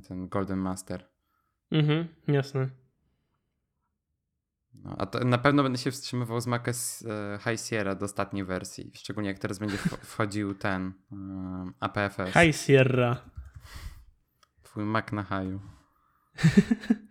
[0.07, 1.05] ten Golden Master.
[1.71, 2.69] Mhm, jasne.
[4.83, 8.45] No, a to na pewno będę się wstrzymywał z Maca e, High Sierra do ostatniej
[8.45, 12.33] wersji, szczególnie jak teraz będzie wchodził ten e, APFS.
[12.33, 13.21] High Sierra.
[14.63, 15.59] Twój Mac na haju.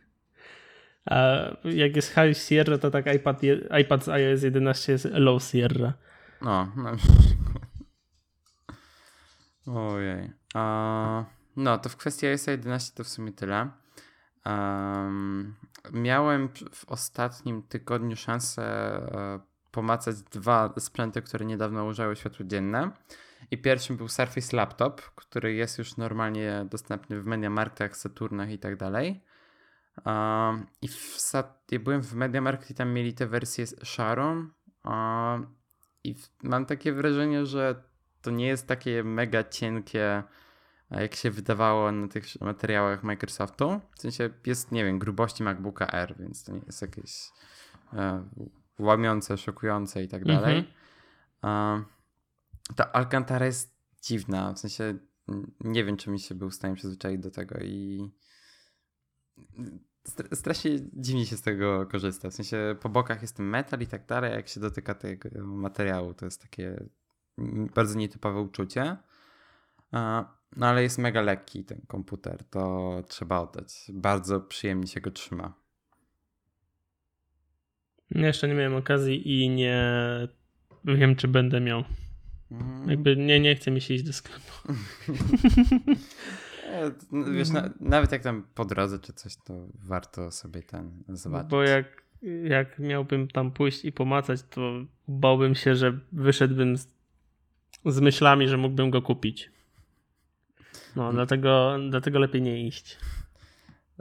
[1.11, 1.17] A
[1.65, 3.41] jak jest High Sierra, to tak iPad,
[3.81, 5.93] iPad z iOS 11 jest Low Sierra.
[6.43, 7.67] No, na przykład.
[9.67, 10.33] Ojej.
[10.55, 11.25] A,
[11.57, 13.71] no, to w kwestii iOS 11 to w sumie tyle.
[14.47, 15.55] Um,
[15.93, 22.91] miałem w ostatnim tygodniu szansę e, pomacać dwa sprzęty, które niedawno ujrzały światło dzienne.
[23.51, 28.77] I pierwszym był Surface Laptop, który jest już normalnie dostępny w MediaMarktach, Saturnach i tak
[28.77, 29.23] dalej.
[30.05, 31.33] Um, I w,
[31.71, 34.49] ja byłem w MediaMarkt i tam mieli te wersje szarą.
[34.85, 35.55] Um,
[36.05, 37.83] I mam takie wrażenie, że
[38.23, 40.23] to nie jest takie mega cienkie,
[40.91, 43.81] jak się wydawało na tych materiałach Microsoftu.
[43.97, 47.31] W sensie jest, nie wiem, grubości MacBooka R, więc to nie jest jakieś
[47.93, 48.29] e,
[48.79, 50.73] łamiące, szokujące i tak dalej.
[51.43, 51.85] Um,
[52.77, 54.99] ta Alcantara jest dziwna, w sensie
[55.61, 58.11] nie wiem, czy mi się był w stanie przyzwyczaić do tego i
[60.33, 62.31] strasznie dziwnie się z tego korzysta.
[62.31, 66.15] W sensie po bokach jest ten metal i tak dalej, jak się dotyka tego materiału,
[66.15, 66.85] to jest takie
[67.75, 68.97] bardzo nietypowe uczucie.
[70.57, 73.91] No ale jest mega lekki ten komputer, to trzeba oddać.
[73.93, 75.55] Bardzo przyjemnie się go trzyma.
[78.11, 79.83] Jeszcze nie miałem okazji i nie
[80.85, 81.85] wiem, czy będę miał.
[82.51, 82.91] Mm.
[82.91, 84.53] Jakby nie, nie chce mi się iść do sklepu.
[86.67, 91.05] E, no, wiesz, na, nawet jak tam po drodze czy coś, to warto sobie ten
[91.09, 91.51] zobaczyć.
[91.51, 92.03] Bo jak,
[92.45, 94.73] jak miałbym tam pójść i pomacać, to
[95.09, 96.89] bałbym się, że wyszedłbym z,
[97.87, 99.51] z myślami, że mógłbym go kupić.
[100.97, 101.15] No, hmm.
[101.17, 102.99] dlatego, dlatego lepiej nie iść.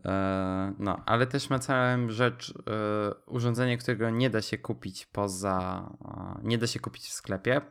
[0.06, 5.90] E, no, ale też ma całą rzecz, e, urządzenie, którego nie da się kupić poza,
[6.44, 7.62] nie da się kupić w sklepie.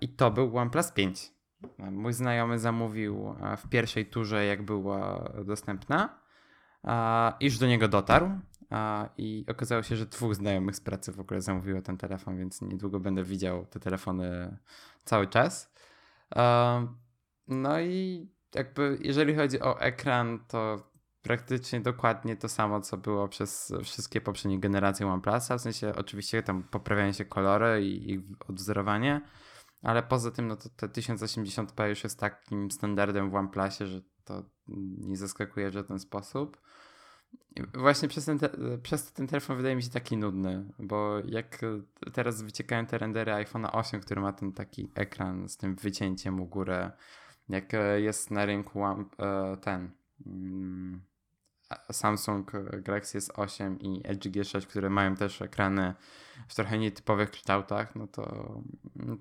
[0.00, 1.32] I to był OnePlus 5.
[1.78, 6.18] Mój znajomy zamówił e, w pierwszej turze, jak była dostępna,
[7.40, 8.30] iż do niego dotarł.
[9.18, 13.00] I okazało się, że dwóch znajomych z pracy w ogóle zamówiło ten telefon, więc niedługo
[13.00, 14.56] będę widział te telefony
[15.04, 15.74] cały czas.
[17.48, 20.90] No i jakby, jeżeli chodzi o ekran, to
[21.22, 25.58] praktycznie dokładnie to samo, co było przez wszystkie poprzednie generacje OnePlusa.
[25.58, 29.20] W sensie, oczywiście tam poprawiają się kolory i, i odwzorowanie
[29.82, 34.42] ale poza tym, no to te 1080p już jest takim standardem w OnePlusie, że to
[34.98, 36.60] nie zaskakuje w żaden sposób.
[37.74, 38.50] Właśnie przez ten, te,
[38.82, 41.60] przez ten telefon wydaje mi się taki nudny, bo jak
[42.12, 46.46] teraz wyciekają te rendery iPhone'a 8, który ma ten taki ekran z tym wycięciem u
[46.46, 46.92] górę,
[47.48, 49.04] jak jest na rynku e,
[49.60, 49.90] ten
[50.26, 51.00] mm,
[51.92, 55.94] Samsung Galaxy S8 i LG G6, które mają też ekrany
[56.48, 58.54] w trochę nietypowych kształtach, no to,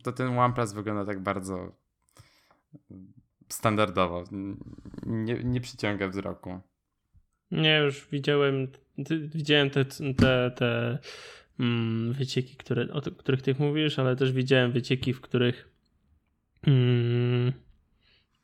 [0.03, 1.71] to ten OnePlus wygląda tak bardzo
[3.49, 4.23] standardowo.
[5.05, 6.59] Nie, nie przyciąga wzroku.
[7.51, 8.67] Nie, już widziałem,
[9.25, 9.85] widziałem te,
[10.17, 10.99] te, te
[11.59, 15.69] mm, wycieki, które, o których ty mówisz, ale też widziałem wycieki, w których
[16.67, 17.53] mm,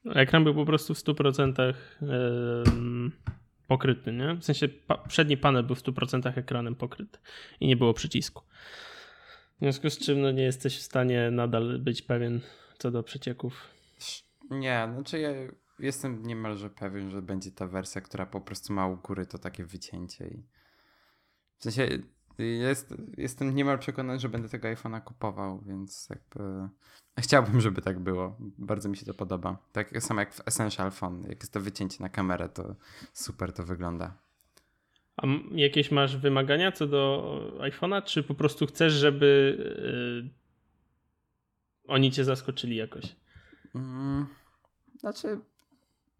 [0.06, 3.12] ekran był po prostu w 100% yy,
[3.68, 4.34] pokryty, nie?
[4.34, 4.68] W sensie
[5.08, 7.20] przedni panel był w 100% ekranem pokryty
[7.60, 8.44] i nie było przycisku.
[9.56, 12.42] W związku z czym no, nie jesteś w stanie nadal być pewien
[12.78, 13.68] co do przecieków.
[14.50, 15.30] Nie, znaczy ja
[15.80, 19.66] jestem niemalże pewien, że będzie ta wersja, która po prostu ma u góry to takie
[19.66, 20.44] wycięcie i
[21.58, 21.88] w sensie
[22.46, 26.70] jest, jestem niemal przekonany, że będę tego iPhone'a kupował, więc jakby
[27.18, 28.38] chciałbym, żeby tak było.
[28.40, 29.58] Bardzo mi się to podoba.
[29.72, 31.22] Tak samo jak w Essential Phone.
[31.30, 32.76] Jak jest to wycięcie na kamerę, to
[33.14, 34.18] super to wygląda.
[35.18, 39.58] A jakieś masz wymagania co do iPhone'a, czy po prostu chcesz, żeby
[40.24, 40.30] yy,
[41.88, 43.16] oni cię zaskoczyli jakoś?
[43.76, 44.28] Mm,
[45.00, 45.40] znaczy,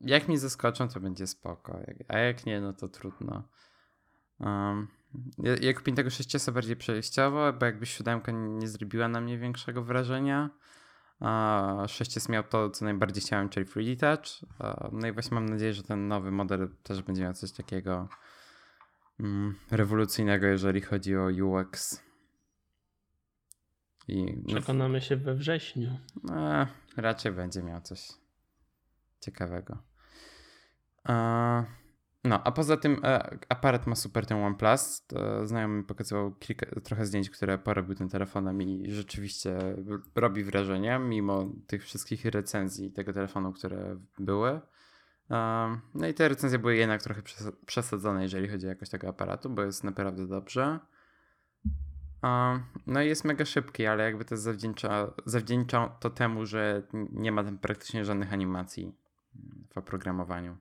[0.02, 1.80] jak mi zaskoczą, to będzie spoko.
[2.08, 3.44] A jak nie, no to trudno.
[4.40, 4.88] Um,
[5.38, 9.84] Ja, ja kupiłem tego 6 bardziej przejściowo, bo jakby siódemka nie zrobiła na mnie większego
[9.84, 10.50] wrażenia.
[11.20, 14.50] A 6 miał to, co najbardziej chciałem, czyli 3D Touch.
[14.60, 18.10] A, no i właśnie mam nadzieję, że ten nowy model też będzie miał coś takiego
[19.20, 22.02] mm, rewolucyjnego, jeżeli chodzi o UX.
[24.08, 25.98] I no, Przekonamy się we wrześniu.
[26.32, 28.08] e, raczej będzie miał coś
[29.20, 29.78] ciekawego.
[31.10, 31.81] E,
[32.24, 35.06] no, a poza tym e, aparat ma super ten OnePlus.
[35.08, 39.60] To znajomy pokazywał kilka, trochę zdjęć, które porobił tym telefonem i rzeczywiście
[40.16, 44.62] robi wrażenie, mimo tych wszystkich recenzji tego telefonu, które były.
[45.32, 49.08] E, no i te recenzje były jednak trochę przes- przesadzone, jeżeli chodzi o jakość tego
[49.08, 50.80] aparatu, bo jest naprawdę dobrze.
[52.24, 57.32] E, No i jest mega szybki, ale jakby to zawdzięcza, zawdzięcza to temu, że nie
[57.32, 58.96] ma tam praktycznie żadnych animacji
[59.74, 60.58] w oprogramowaniu.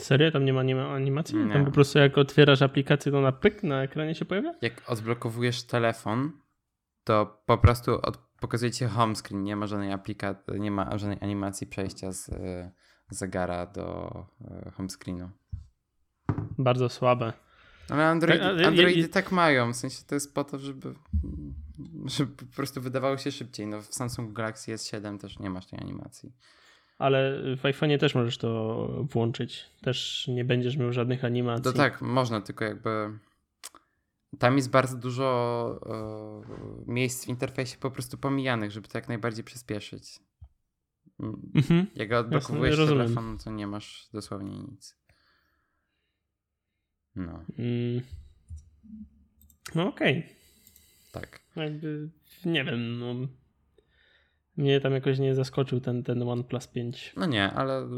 [0.00, 0.30] Serio?
[0.30, 1.36] Tam nie ma anima- animacji?
[1.36, 1.52] Nie.
[1.52, 4.54] Tam po prostu jak otwierasz aplikację, to na pyk na ekranie się pojawia?
[4.62, 6.32] Jak odblokowujesz telefon,
[7.04, 9.42] to po prostu od, pokazuje ci home screen.
[9.44, 12.70] Nie ma żadnej aplikacji, nie ma żadnej animacji przejścia z y,
[13.10, 14.10] zegara do
[14.66, 15.30] y, home screenu.
[16.58, 17.32] Bardzo słabe.
[17.88, 20.94] Ale Android, Tak, ale- Androidy je- tak mają, w sensie to jest po to, żeby,
[22.06, 23.66] żeby po prostu wydawało się szybciej.
[23.66, 26.32] No w Samsung Galaxy S7 też nie masz tej animacji.
[27.00, 29.66] Ale w iPhone'ie też możesz to włączyć.
[29.82, 31.64] Też nie będziesz miał żadnych animacji.
[31.64, 33.18] To tak, można, tylko jakby
[34.38, 35.80] tam jest bardzo dużo
[36.86, 40.18] e, miejsc w interfejsie po prostu pomijanych, żeby to jak najbardziej przyspieszyć.
[41.20, 41.86] Mm, Mhm.
[41.94, 43.02] Jak odblokowujesz rozumiem.
[43.06, 44.96] telefon, to nie masz dosłownie nic.
[47.16, 48.00] No, Mm.
[49.74, 50.36] No okej.
[51.12, 51.40] tak.
[51.56, 52.08] Jakby,
[52.44, 53.14] nie wiem, no.
[54.60, 57.12] Mnie tam jakoś nie zaskoczył ten, ten OnePlus 5.
[57.16, 57.88] No nie, ale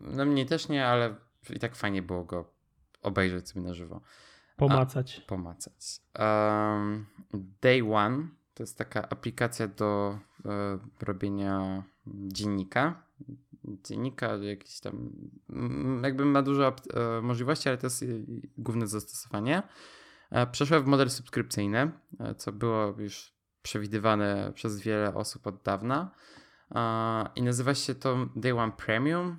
[0.00, 1.14] no mnie też nie, ale
[1.50, 2.50] i tak fajnie było go
[3.02, 4.00] obejrzeć sobie na żywo.
[4.56, 5.20] Pomacać.
[5.20, 6.00] pomacać.
[6.18, 7.06] Um,
[7.62, 13.02] Day One to jest taka aplikacja do e, robienia dziennika.
[13.64, 15.10] Dziennika, jakiś tam,
[16.02, 19.62] jakby ma dużo e, możliwości, ale to jest jej główne zastosowanie.
[20.30, 21.90] E, przeszła w model subskrypcyjny,
[22.20, 23.31] e, co było już
[23.62, 26.10] przewidywane przez wiele osób od dawna.
[27.36, 29.38] I nazywa się to Day One Premium.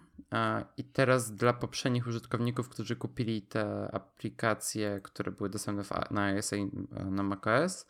[0.78, 6.72] I teraz dla poprzednich użytkowników, którzy kupili te aplikacje, które były dostępne na iOS i
[6.96, 7.88] e, na macOS,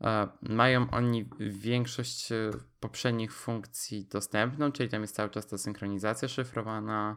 [0.00, 2.50] e, mają oni większość e,
[2.80, 7.16] poprzednich funkcji dostępną, czyli tam jest cały czas ta synchronizacja szyfrowana,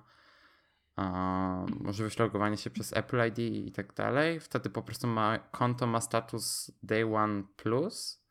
[1.79, 4.39] możliwość logowania się przez Apple ID i tak dalej.
[4.39, 8.26] Wtedy po prostu ma, konto ma status Day One Plus,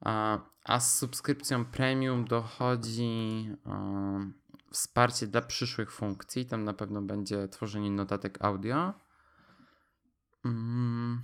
[0.00, 3.50] a, z subskrypcją premium dochodzi
[4.72, 6.46] wsparcie dla przyszłych funkcji.
[6.46, 8.94] Tam na pewno będzie tworzenie notatek audio.
[10.44, 11.22] Mm,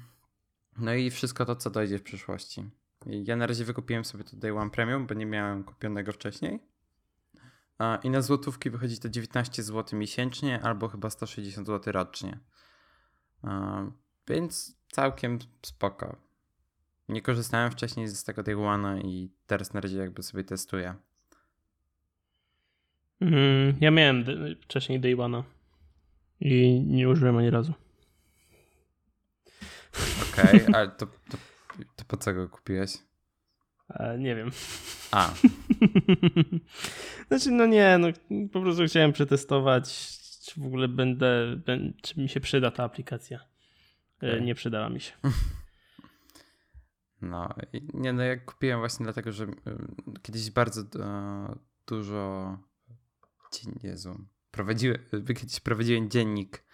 [0.79, 2.70] No i wszystko to, co dojdzie w przyszłości.
[3.07, 6.61] Ja na razie wykupiłem sobie to Day One Premium, bo nie miałem kupionego wcześniej.
[8.03, 12.41] I na złotówki wychodzi to 19 zł miesięcznie, albo chyba 160 zł rocznie.
[14.29, 16.26] Więc całkiem spoko.
[17.09, 20.95] Nie korzystałem wcześniej z tego Day One'a i teraz na razie jakby sobie testuję.
[23.21, 24.25] Mm, ja miałem
[24.61, 25.43] wcześniej Day One'a
[26.41, 27.73] i nie użyłem ani razu.
[30.33, 31.39] Okej, ale to, to,
[31.97, 32.93] to po co go kupiłeś?
[33.91, 34.51] E, nie wiem.
[35.11, 35.35] A,
[37.29, 38.09] znaczy, no nie, no
[38.53, 43.41] po prostu chciałem przetestować, czy w ogóle będę, bę- czy mi się przyda ta aplikacja.
[44.21, 44.41] E.
[44.41, 45.13] Nie przydała mi się.
[47.23, 47.49] no.
[47.95, 49.51] Nie, no ja kupiłem właśnie dlatego, że y,
[50.23, 52.59] kiedyś bardzo e, dużo.
[53.83, 54.25] Jezu.
[54.51, 56.64] Prowadziłem, kiedyś prowadziłem dziennik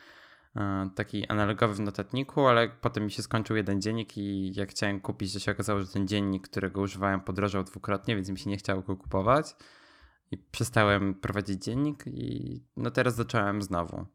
[0.56, 5.00] e, taki analogowy w notatniku, ale potem mi się skończył jeden dziennik i jak chciałem
[5.00, 8.56] kupić, to się okazało, że ten dziennik, którego używałem, podrożał dwukrotnie, więc mi się nie
[8.56, 9.56] chciało go kupować.
[10.30, 14.06] I przestałem prowadzić dziennik i no teraz zacząłem znowu.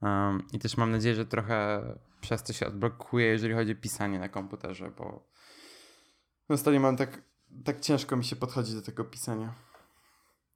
[0.00, 1.82] Um, I też mam nadzieję, że trochę
[2.20, 5.28] przez to się odblokuje, jeżeli chodzi o pisanie na komputerze, bo
[6.48, 7.22] ostatnio mam tak,
[7.64, 9.54] tak ciężko mi się podchodzi do tego pisania.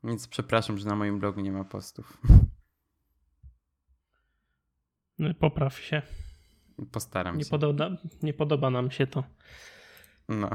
[0.04, 2.18] Więc przepraszam, że na moim blogu nie ma postów.
[5.18, 6.02] No, Popraw się.
[6.92, 7.50] Postaram Nie się.
[7.50, 7.90] podoba,
[8.22, 9.24] nie podoba nam się to.
[10.28, 10.50] No.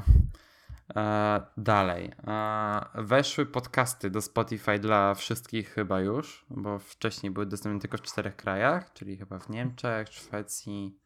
[0.96, 2.12] E, dalej.
[2.28, 8.02] E, weszły podcasty do Spotify dla wszystkich chyba już, bo wcześniej były dostępne tylko w
[8.02, 11.00] czterech krajach, czyli chyba w Niemczech, Szwecji,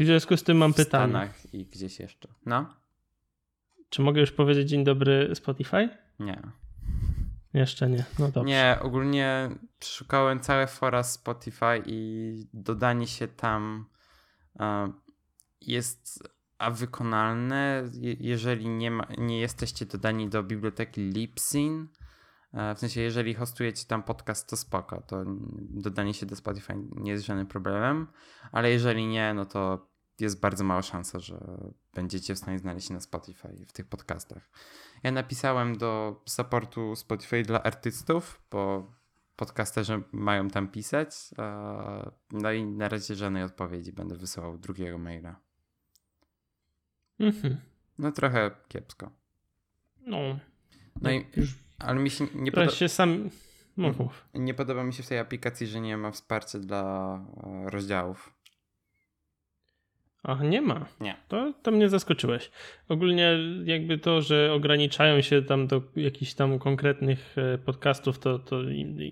[0.00, 1.10] I w związku z tym mam w pytanie.
[1.12, 2.28] Stanach i gdzieś jeszcze.
[2.46, 2.74] No?
[3.88, 5.88] Czy mogę już powiedzieć dzień dobry Spotify?
[6.18, 6.42] Nie.
[7.54, 8.48] Jeszcze nie, no dobrze.
[8.48, 9.50] Nie, ogólnie
[9.84, 13.86] szukałem całe fora Spotify i dodanie się tam
[14.60, 14.92] e,
[15.60, 16.28] jest
[16.58, 21.88] a wykonalne, je- jeżeli nie, ma, nie jesteście dodani do biblioteki Libsyn.
[22.54, 25.24] E, W sensie, jeżeli hostujecie tam podcast, to spoko, to
[25.70, 28.06] dodanie się do Spotify nie jest żadnym problemem,
[28.52, 29.88] ale jeżeli nie, no to
[30.20, 31.38] jest bardzo mała szansa, że
[31.94, 34.50] będziecie w stanie znaleźć się na Spotify w tych podcastach.
[35.02, 38.92] Ja napisałem do supportu Spotify dla artystów, bo
[39.36, 41.10] podcasterzy mają tam pisać.
[41.38, 45.40] e, No i na razie żadnej odpowiedzi będę wysyłał drugiego maila.
[47.20, 47.56] Mhm.
[47.98, 49.10] No trochę kiepsko.
[50.06, 50.18] No,
[51.02, 53.30] No i, już ale mi się nie, trochę podo- się sam...
[53.76, 54.10] Mów, Mhm.
[54.34, 57.14] nie podoba mi się w tej aplikacji, że nie ma wsparcia dla
[57.66, 58.34] e, rozdziałów.
[60.22, 60.86] Ach, nie ma.
[61.00, 61.16] Nie.
[61.28, 62.50] To, to mnie zaskoczyłeś.
[62.88, 68.56] Ogólnie jakby to, że ograniczają się tam do jakichś tam konkretnych e, podcastów, to, to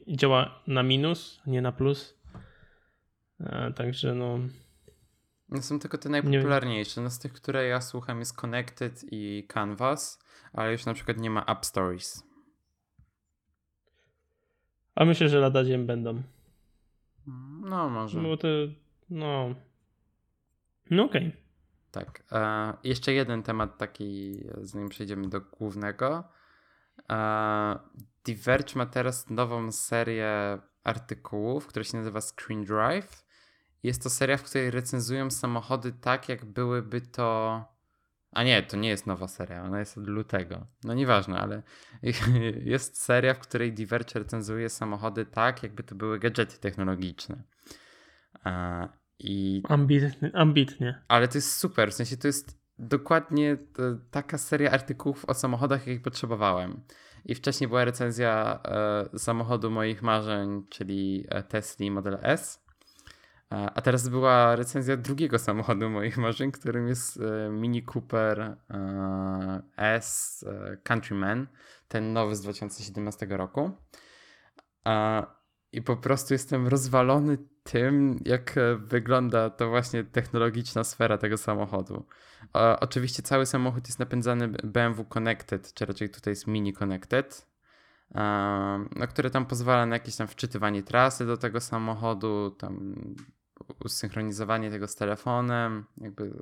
[0.08, 2.18] działa na minus, nie na plus.
[3.40, 4.38] E, Także no...
[5.48, 7.00] No są tylko te najpopularniejsze.
[7.00, 10.18] No z tych, które ja słucham jest Connected i Canvas,
[10.52, 12.31] ale już na przykład nie ma App Stories.
[14.94, 16.22] A myślę, że lada dzień będą.
[17.60, 18.20] No może.
[18.20, 18.48] Bo to...
[19.10, 19.54] No...
[20.90, 21.32] No okej.
[21.90, 22.22] Tak.
[22.32, 26.24] E, jeszcze jeden temat taki, zanim przejdziemy do głównego.
[27.12, 27.78] E,
[28.24, 33.24] Diverge ma teraz nową serię artykułów, która się nazywa Screen Drive.
[33.82, 37.64] Jest to seria, w której recenzują samochody tak, jak byłyby to.
[38.32, 40.66] A nie, to nie jest nowa seria, ona jest od lutego.
[40.84, 41.62] No nieważne, ale
[42.74, 47.42] jest seria, w której Diverge recenzuje samochody tak, jakby to były gadżety technologiczne.
[49.18, 51.02] I Ambitnie, ambitnie.
[51.08, 53.56] ale to jest super, w sensie to jest dokładnie
[54.10, 56.80] taka seria artykułów o samochodach, jakich potrzebowałem.
[57.24, 62.64] I wcześniej była recenzja e, samochodu moich marzeń, czyli e, Tesla Model S.
[63.52, 70.44] A teraz była recenzja drugiego samochodu moich marzeń, którym jest e, Mini Cooper e, S
[70.48, 71.46] e, Countryman,
[71.88, 73.70] ten nowy z 2017 roku.
[75.72, 82.06] I po prostu jestem rozwalony tym, jak wygląda to właśnie technologiczna sfera tego samochodu.
[82.80, 87.46] Oczywiście cały samochód jest napędzany BMW Connected, czy raczej tutaj jest Mini Connected,
[88.96, 92.94] no, które tam pozwala na jakieś tam wczytywanie trasy do tego samochodu, tam
[93.84, 96.32] usynchronizowanie tego z telefonem, jakby,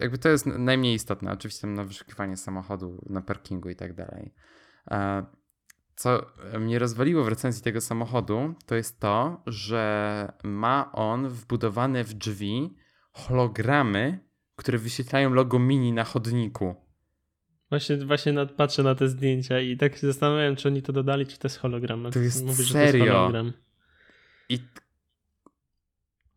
[0.00, 1.32] jakby to jest najmniej istotne.
[1.32, 4.34] Oczywiście tam na wyszukiwanie samochodu na parkingu i tak dalej.
[4.90, 5.26] E,
[5.94, 6.26] co
[6.60, 12.76] mnie rozwaliło w recenzji tego samochodu, to jest to, że ma on wbudowane w drzwi
[13.12, 14.18] hologramy,
[14.56, 16.74] które wyświetlają logo mini na chodniku.
[17.70, 21.26] Właśnie, właśnie nad, patrzę na te zdjęcia i tak się zastanawiałem, czy oni to dodali,
[21.26, 22.10] czy to jest hologram.
[22.12, 23.12] To jest Mówisz, że to jest serio?
[23.12, 23.52] hologram.
[24.48, 24.58] I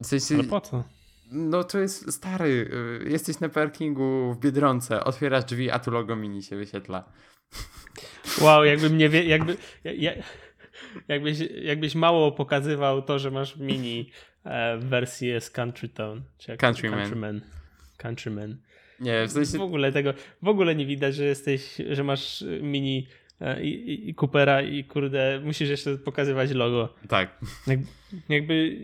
[0.04, 0.84] w sensie, Ale po co?
[1.32, 2.70] no to jest stary,
[3.06, 7.12] y, jesteś na parkingu w Biedronce, otwierasz drzwi, a tu logo mini się wyświetla.
[8.42, 10.12] Wow, jakbym nie wie, jakby, ja, ja,
[11.08, 14.12] jakbyś, jakbyś mało pokazywał to, że masz mini
[14.44, 16.24] e, wersję z Country Town.
[16.38, 17.00] Czy Countryman.
[17.00, 17.42] Countryman.
[17.98, 18.58] Countryman.
[19.00, 23.08] Nie, w sensie, W ogóle tego, w ogóle nie widać, że jesteś, że masz mini
[23.42, 26.96] e, i, i, i Coopera i kurde, musisz jeszcze pokazywać logo.
[27.10, 27.40] tak.
[27.68, 27.80] Jak,
[28.30, 28.78] jakby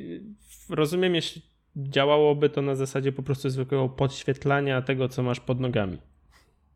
[0.71, 1.41] rozumiem, jeśli
[1.75, 5.97] działałoby to na zasadzie po prostu zwykłego podświetlania tego, co masz pod nogami.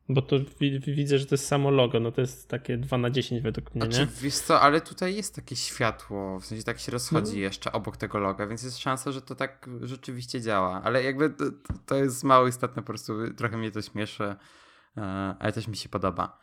[0.10, 3.10] Bo to wi- widzę, że to jest samo logo, no to jest takie 2 na
[3.10, 4.08] 10 według mnie, Znaczy, nie?
[4.22, 7.38] wiesz co, ale tutaj jest takie światło, w sensie tak się rozchodzi No.
[7.40, 10.82] jeszcze obok tego loga, więc jest szansa, że to tak rzeczywiście działa.
[10.84, 11.44] Ale jakby to,
[11.86, 14.24] to jest mało istotne, po prostu trochę mnie to śmieszy,
[14.98, 15.02] e,
[15.40, 16.40] ale też mi się podoba.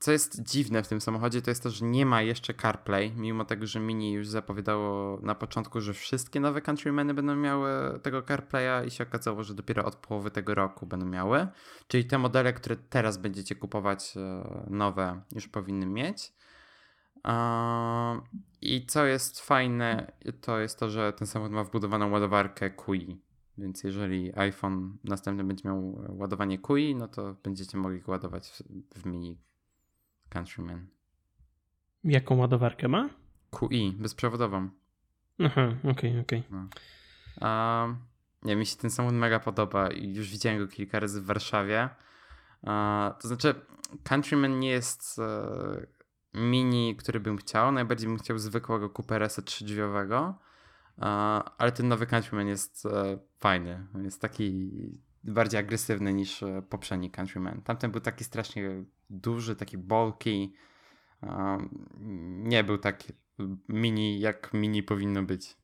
[0.00, 3.44] Co jest dziwne w tym samochodzie, to jest to, że nie ma jeszcze CarPlay, mimo
[3.44, 8.86] tego, że Mini już zapowiadało na początku, że wszystkie nowe Countrymany będą miały tego CarPlaya
[8.86, 11.46] i się okazało, że dopiero od połowy tego roku będą miały.
[11.88, 16.32] Czyli te modele, które teraz będziecie kupować e, nowe, już powinny mieć.
[18.60, 23.20] I co jest fajne, to jest to, że ten samochód ma wbudowaną ładowarkę QI.
[23.58, 28.62] Więc jeżeli iPhone następny będzie miał ładowanie QI, no to będziecie mogli go ładować w,
[29.00, 29.38] w mini
[30.28, 30.86] Countryman.
[32.04, 33.08] Jaką ładowarkę ma?
[33.50, 34.68] QI, bezprzewodową.
[35.38, 36.42] Aha, okej, okej.
[37.40, 37.96] Um,
[38.42, 41.88] nie, mi się ten samochód mega podoba i już widziałem go kilka razy w Warszawie.
[42.64, 43.54] E, to znaczy,
[44.02, 45.86] Countryman nie jest e,
[46.34, 47.72] mini, który bym chciał.
[47.72, 50.34] Najbardziej bym chciał zwykłego Coopera trzydrzwiowego.
[50.38, 50.53] E,
[51.58, 53.86] ale ten nowy Countryman jest e, fajny.
[54.02, 54.70] Jest taki
[55.24, 57.62] bardziej agresywny niż e, poprzedni Countryman.
[57.62, 60.52] Tamten był taki strasznie duży, taki bulky.
[62.38, 63.02] nie był tak
[63.68, 65.56] mini, jak mini powinno być.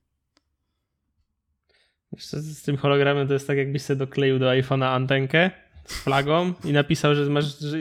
[2.12, 5.50] Jeszcze z tym hologramem to jest tak, jakbyś sobie dokleił do iPhone'a antenkę
[5.84, 7.78] z flagą i napisał, że masz że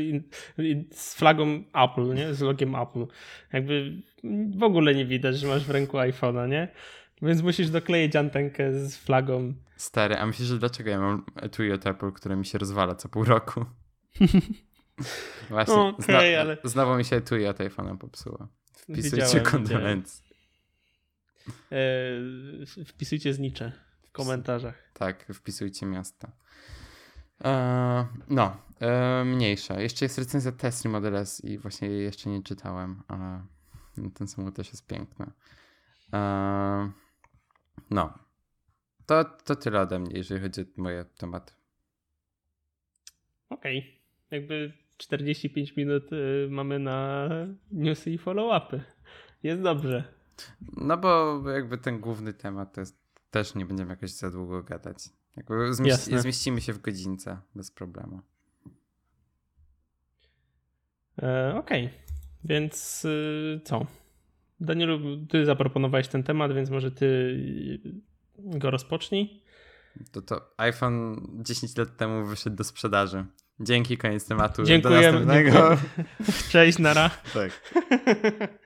[0.91, 2.33] z flagą Apple, nie?
[2.33, 3.05] Z logiem Apple.
[3.53, 4.01] Jakby
[4.57, 6.67] w ogóle nie widać, że masz w ręku iPhone'a, nie?
[7.21, 9.53] Więc musisz dokleić antenkę z flagą.
[9.77, 13.09] Stary, a myślisz, że dlaczego ja mam etui od Apple, które mi się rozwala co
[13.09, 13.65] pół roku?
[15.49, 16.57] Właśnie, okay, zna ale...
[16.63, 18.47] znowu mi się etui od iPhone'a popsuło.
[18.73, 20.29] Wpisujcie kondolencje.
[22.85, 23.71] Wpisujcie znicze
[24.03, 24.91] w komentarzach.
[24.93, 26.31] Tak, wpisujcie miasta.
[27.43, 29.81] E, no, e, mniejsza.
[29.81, 33.45] Jeszcze jest recenzja Tesla Model S i właśnie jej jeszcze nie czytałem, ale
[34.13, 35.31] ten samochód też jest piękny.
[36.13, 36.91] E,
[37.89, 38.13] no.
[39.05, 41.53] To, to tyle ode mnie, jeżeli chodzi o moje tematy.
[43.49, 43.79] Okej.
[43.79, 43.91] Okay.
[44.31, 47.29] Jakby 45 minut y, mamy na
[47.71, 48.79] newsy i follow-upy.
[49.43, 50.03] Jest dobrze.
[50.77, 52.97] No bo jakby ten główny temat to jest,
[53.31, 54.97] też nie będziemy jakoś za długo gadać.
[55.37, 58.21] Jakby zmieści, zmieścimy się w godzince bez problemu.
[61.21, 61.99] E, Okej, okay.
[62.43, 63.85] więc y, co?
[64.59, 67.37] Danielu, ty zaproponowałeś ten temat, więc może ty
[68.37, 69.43] go rozpocznij.
[70.11, 73.25] To, to iPhone 10 lat temu wyszedł do sprzedaży.
[73.59, 74.63] Dzięki, koniec tematu.
[74.63, 75.11] Dziękuję.
[75.11, 75.77] Do następnego.
[76.51, 77.09] Cześć, nara.
[77.33, 77.73] Tak.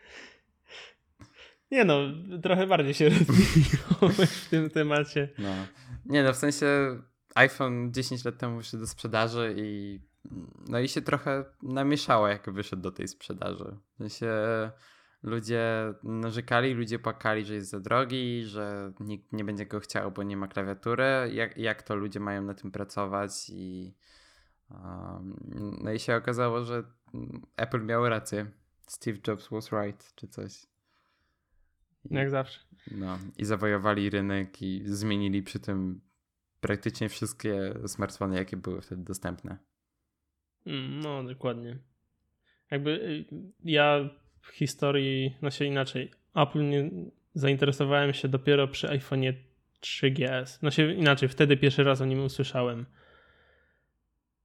[1.71, 1.99] Nie no,
[2.43, 5.29] trochę bardziej się rozwinąłeś w tym temacie.
[5.37, 5.49] No.
[6.05, 6.65] Nie no, w sensie
[7.35, 9.99] iPhone 10 lat temu wyszedł do sprzedaży i
[10.67, 13.75] no i się trochę namieszało, jak wyszedł do tej sprzedaży.
[13.93, 14.31] W sensie
[15.23, 20.23] ludzie narzekali, ludzie płakali, że jest za drogi, że nikt nie będzie go chciał, bo
[20.23, 21.03] nie ma klawiatury.
[21.33, 23.93] Jak, jak to ludzie mają na tym pracować i
[24.69, 25.35] um,
[25.83, 26.83] no i się okazało, że
[27.57, 28.45] Apple miał rację.
[28.87, 30.65] Steve Jobs was right, czy coś.
[32.05, 32.59] I, jak zawsze.
[32.91, 36.01] No, i zawojowali rynek i zmienili przy tym
[36.59, 39.57] praktycznie wszystkie smartfony, jakie były wtedy dostępne.
[40.65, 41.77] Mm, no, dokładnie.
[42.71, 43.25] Jakby y,
[43.63, 44.09] ja
[44.43, 46.89] w historii, no się inaczej, Apple nie
[47.33, 49.33] zainteresowałem się dopiero przy iPhone'ie
[49.81, 50.59] 3GS.
[50.61, 52.85] No się inaczej, wtedy pierwszy raz o nim usłyszałem.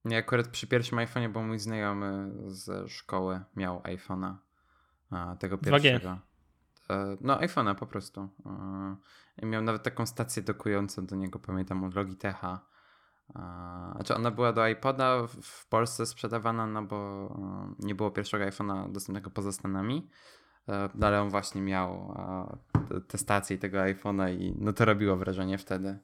[0.05, 4.35] Nie, akurat przy pierwszym iPhone'ie, bo mój znajomy ze szkoły miał iPhone'a,
[5.39, 6.09] tego pierwszego.
[6.09, 6.17] 2G.
[6.91, 8.29] E, no, iPhone'a po prostu.
[9.37, 12.61] E, miał nawet taką stację dokującą do niego, pamiętam, od Logitecha.
[13.37, 17.29] E, znaczy ona była do iPoda w Polsce sprzedawana, no bo
[17.79, 20.11] nie było pierwszego iPhone'a dostępnego poza Stanami.
[20.95, 22.15] No ale on właśnie miał
[23.09, 25.99] te stacje tego iPhone'a i no to robiło wrażenie wtedy.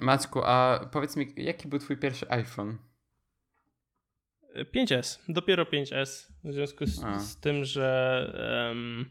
[0.00, 2.78] Maćku, a powiedz mi, jaki był twój pierwszy iPhone?
[4.74, 6.32] 5S, dopiero 5S.
[6.44, 9.10] W związku z, z tym, że um,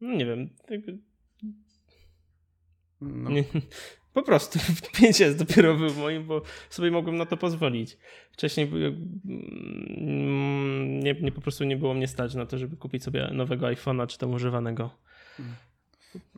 [0.00, 0.50] no nie wiem.
[3.00, 3.30] No.
[4.18, 4.58] Po prostu
[5.00, 7.98] 5 jest dopiero był moim, bo sobie mogłem na to pozwolić.
[8.32, 9.00] Wcześniej mm,
[11.00, 14.06] nie, nie, po prostu nie było mnie stać na to, żeby kupić sobie nowego iPhone'a
[14.06, 14.90] czy tam używanego.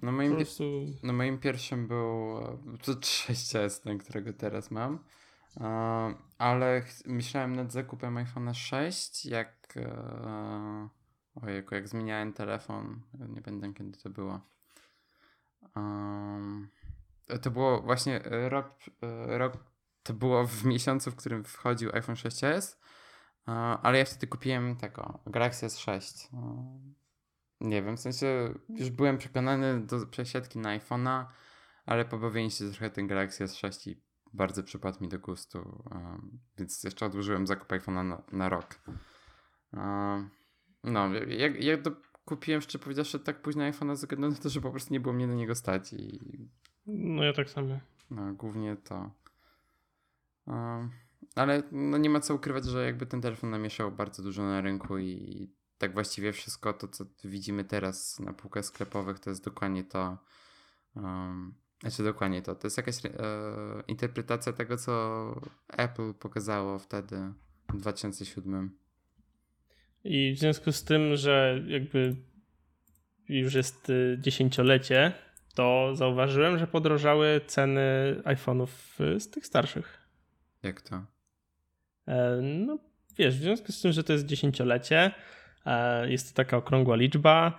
[0.03, 0.87] No moim, prostu...
[1.03, 2.41] no moim pierwszym był
[2.83, 4.99] to 6S, ten, którego teraz mam.
[6.39, 10.89] ale myślałem nad zakupem iPhone'a 6, jak e,
[11.43, 14.41] Ojejku, jak zmieniałem telefon, nie pamiętam kiedy to było.
[15.77, 16.69] Um,
[17.39, 18.75] to było właśnie rok,
[19.27, 19.53] rok,
[20.03, 22.77] to było w miesiącu, w którym wchodził iPhone 6s,
[23.83, 26.29] ale ja wtedy kupiłem tego, Galaxy S6.
[27.61, 31.27] Nie wiem, w sensie już byłem przekonany do przesiadki na iPhone'a,
[31.87, 34.03] ale pobawienie się trochę ten Galaxy S6 i
[34.33, 35.85] bardzo przypadł mi do gustu,
[36.59, 38.81] więc jeszcze odłożyłem zakup iPhone'a na, na rok.
[40.85, 41.91] No, ja, ja to
[42.25, 45.15] kupiłem, szczerze powiedziawszy, tak późno iPhone'a ze względu na to, że po prostu nie było
[45.15, 46.21] mnie na niego stać i...
[46.87, 47.81] No ja tak samo.
[48.11, 49.11] No, głównie to.
[50.47, 50.91] Um,
[51.35, 54.99] ale no nie ma co ukrywać, że jakby ten telefon namieszał bardzo dużo na rynku
[54.99, 60.19] i tak właściwie wszystko to, co widzimy teraz na półkach sklepowych, to jest dokładnie to.
[60.97, 62.55] Um, znaczy dokładnie to.
[62.55, 63.11] To jest jakaś e,
[63.89, 65.35] interpretacja tego, co
[65.69, 67.33] Apple pokazało wtedy
[67.75, 68.79] w 2007.
[70.05, 72.17] I w związku z tym, że jakby
[73.29, 75.13] już jest y, dziesięciolecie,
[75.55, 77.81] to zauważyłem, że podrożały ceny
[78.25, 78.69] iPhone'ów
[79.01, 79.99] y, z tych starszych.
[80.63, 81.05] Jak to?
[82.07, 82.79] E, no
[83.19, 85.11] wiesz, w związku z tym, że to jest dziesięciolecie,
[85.67, 87.59] e, jest to taka okrągła liczba,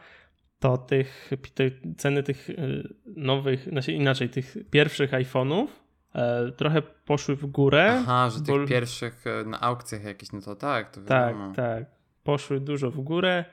[0.60, 1.64] to tych, te
[1.98, 5.68] ceny tych y, nowych, znaczy inaczej, tych pierwszych iPhone'ów
[6.16, 7.98] e, trochę poszły w górę.
[8.02, 8.46] Aha, że bo...
[8.60, 11.86] tych pierwszych na aukcjach jakieś, no to tak, to Tak, tak
[12.24, 13.46] poszły dużo w górę,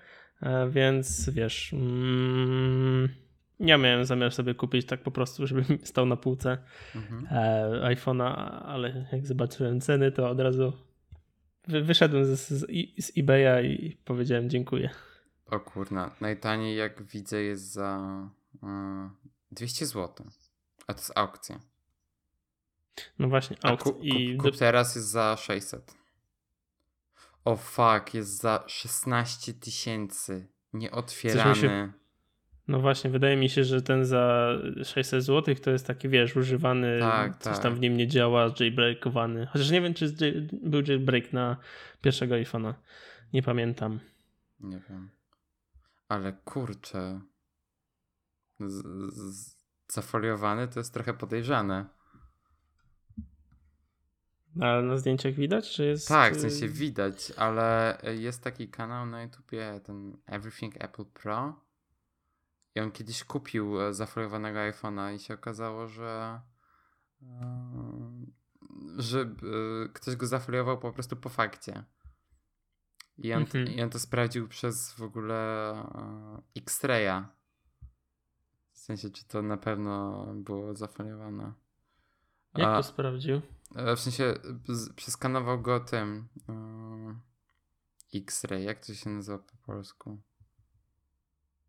[0.71, 3.09] więc wiesz, mm,
[3.61, 6.59] ja miałem zamiar sobie kupić tak po prostu, żeby stał na półce
[6.95, 7.27] Mhm.
[7.31, 10.73] e, iPhone'a, ale jak zobaczyłem ceny, to od razu
[11.69, 12.67] wy, wyszedłem z, z,
[13.05, 14.91] z eBaya i powiedziałem dziękuję.
[15.47, 18.01] O kurna, najtaniej jak widzę jest za
[18.63, 19.11] e,
[19.53, 20.27] 200 zł.
[20.87, 21.61] A to jest aukcja.
[23.19, 23.93] No właśnie, aukcja.
[23.93, 24.03] kup,
[24.37, 25.95] do, kup teraz jest za 600.
[27.45, 30.47] O fuck, jest za 16 tysięcy.
[30.73, 31.93] Nieotwierany.
[32.69, 34.49] No właśnie, wydaje mi się, że ten za
[34.85, 37.63] 600 zł to jest taki, wiesz, używany, Tak, coś tak.
[37.63, 39.47] tam w nim nie działa, jailbreakowany.
[39.47, 40.15] Chociaż nie wiem, czy
[40.53, 41.57] był jailbreak na
[42.03, 42.75] pierwszego iPhone'a.
[43.33, 44.01] Nie pamiętam.
[44.61, 45.11] Nie wiem.
[46.09, 47.21] Ale kurczę.
[48.61, 49.57] Z, z,
[49.89, 51.87] zafoliowany to jest trochę podejrzane.
[54.61, 56.09] Ale na zdjęciach widać, że jest...
[56.09, 61.68] Tak, w y, sensie widać, ale jest taki kanał na YouTubie, ten Everything Apple Pro.
[62.79, 66.41] I on kiedyś kupił e, zafoliowanego iPhone'a i się okazało, że
[67.23, 68.27] e,
[68.99, 71.85] że e, ktoś go zafoliował po prostu po fakcie.
[73.19, 73.69] I on, Mhm.
[73.69, 75.75] i on to sprawdził przez w ogóle
[76.57, 77.27] X-Raya.
[78.73, 81.53] W sensie, czy to na pewno było zafoliowane.
[82.55, 83.41] Jak to sprawdził?
[83.97, 84.35] W sensie
[84.97, 86.29] przeskanował go tym
[88.15, 90.21] X-ray, jak to się nazywa po polsku?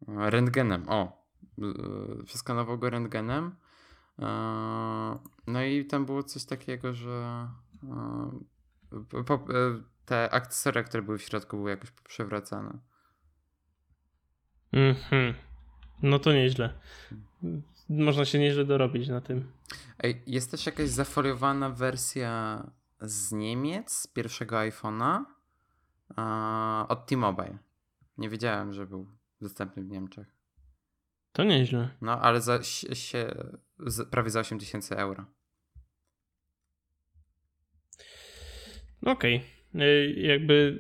[0.08, 1.26] E, Rentgenem, o.
[1.60, 3.56] E, Przeskanował go rentgenem.
[4.20, 7.48] E, No i tam było coś takiego, że
[7.84, 12.80] e, e, te akcesoria, które były w środku, były jakoś przewracane.
[14.72, 15.34] Mhm.
[16.04, 16.80] No to nieźle.
[17.90, 19.52] Można się nieźle dorobić na tym.
[20.00, 22.64] Ej, jest też jakaś zafoliowana wersja
[23.02, 25.24] z Niemiec, z pierwszego iPhone'a
[26.88, 27.58] od T-Mobile.
[28.18, 29.08] Nie wiedziałem, że był
[29.42, 30.28] dostępny w Niemczech.
[31.32, 31.90] To nieźle.
[32.02, 33.32] No, ale za się, się,
[33.80, 35.26] z, prawie za 8 tysięcy euro.
[39.06, 39.42] Okej.
[39.76, 40.80] Y, Jakby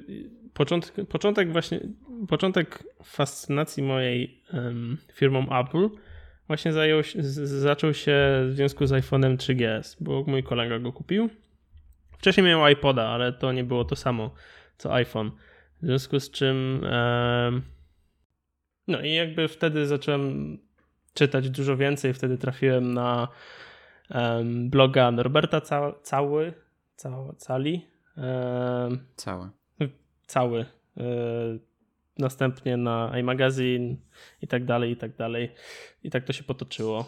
[0.53, 1.79] początek, początek właśnie,
[2.27, 5.89] początek fascynacji mojej em, firmą Apple
[6.47, 8.17] właśnie zajął, z- zaczął się
[8.49, 11.29] w związku z iPhone'em 3GS, bo mój kolega go kupił.
[12.17, 14.33] Wcześniej miał iPoda, ale to nie było to samo
[14.77, 15.31] co iPhone.
[15.81, 17.61] W związku z czym em,
[18.89, 20.57] no i jakby wtedy zacząłem
[21.13, 23.27] czytać dużo więcej, wtedy trafiłem na
[24.09, 26.53] em, bloga Norberta Ca- Cały,
[26.95, 27.85] Ca- Cali,
[28.17, 29.49] em, Całe.
[30.27, 30.65] cały.
[30.97, 31.03] e,
[32.17, 33.95] Następnie na iMagazine
[34.41, 35.51] i tak dalej, i tak dalej.
[36.03, 37.05] I tak to się potoczyło.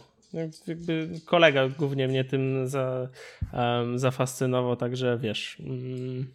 [0.68, 3.08] Jakby kolega głównie mnie tym za,
[3.54, 5.58] em, zafascynował, także wiesz.
[5.60, 6.28] mm,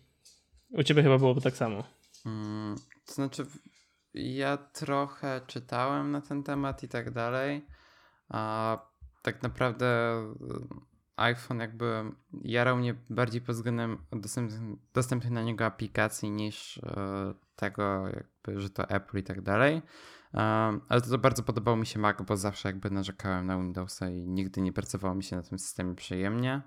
[0.70, 1.84] u ciebie chyba byłoby tak samo.
[2.26, 2.76] Mm,
[3.06, 3.46] to znaczy,
[4.16, 7.66] ja trochę czytałem na ten temat i tak dalej,
[8.28, 8.78] a
[9.22, 12.04] tak naprawdę y, iPhone jakby
[12.42, 13.98] jarał mnie bardziej pod względem
[14.94, 19.82] dostępnych, na niego aplikacji niż e, tego jakby, że to Apple i tak dalej.
[20.34, 24.10] Um, ale to, to bardzo podobało mi się Mac, bo zawsze jakby narzekałem na Windowsa
[24.10, 26.62] i nigdy nie pracowało mi się na tym systemie przyjemnie.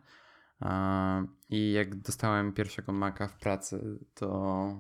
[1.50, 4.76] I jak dostałem pierwszego Maca w pracy, to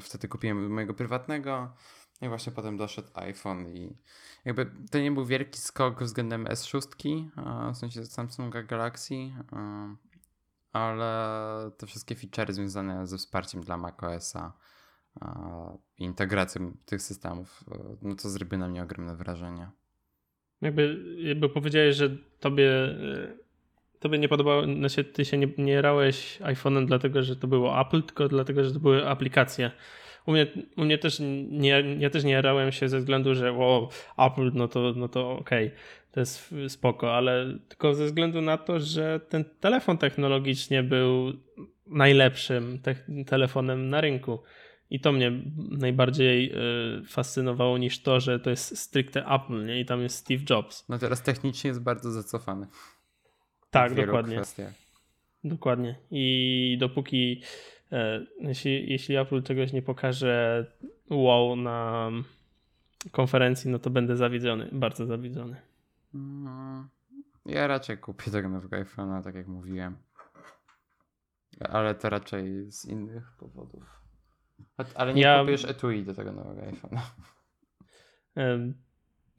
[0.00, 1.74] wtedy kupiłem mojego prywatnego.
[2.20, 3.96] No I właśnie potem doszedł iPhone i
[4.44, 6.82] jakby to nie był wielki skok względem S6,
[7.36, 9.14] e, w sensie Samsunga Galaxy,
[10.72, 14.52] ale te wszystkie featurey związane ze wsparciem dla macOSa
[15.98, 19.70] i integracją tych systemów, e, no to zrobiło na mnie ogromne wrażenie.
[20.60, 23.36] Jakby, jakby powiedziałeś, że tobie, e,
[24.00, 28.02] tobie nie podobało, znaczy ty się nie, nie rałeś iPhone'em dlatego, że to było Apple,
[28.02, 29.70] tylko dlatego, że to były aplikacje.
[30.26, 30.46] U mnie,
[30.76, 31.18] u mnie też
[31.50, 33.88] nie, ja też nie jarałem się ze względu, że o,
[34.18, 35.70] Apple, no to, no to okej,
[36.12, 41.32] to jest spoko, ale tylko ze względu na to, że ten telefon technologicznie był
[41.86, 44.38] najlepszym te- telefonem na rynku.
[44.90, 45.32] I to mnie
[45.70, 46.52] najbardziej
[47.00, 49.80] y, fascynowało niż to, że to jest stricte Apple, nie?
[49.80, 50.88] I tam jest Steve Jobs.
[50.88, 52.66] No teraz technicznie jest bardzo zacofany.
[53.70, 54.36] Tak, dokładnie.
[54.36, 54.72] kwestiach.
[55.44, 55.94] Dokładnie.
[56.10, 57.42] I dopóki
[57.92, 60.66] e, jeśli, jeśli Apple czegoś nie pokaże
[61.10, 62.10] wow na
[63.10, 65.56] konferencji, no to będę zawiedzony, bardzo zawiedzony.
[66.14, 66.88] Mm,
[67.46, 69.96] Ja raczej kupię tego nowego iPhone'a, tak jak mówiłem.
[71.70, 74.00] Ale to raczej z innych powodów.
[74.94, 77.00] Ale nie Ja- kupujesz etui do tego nowego iPhone'a.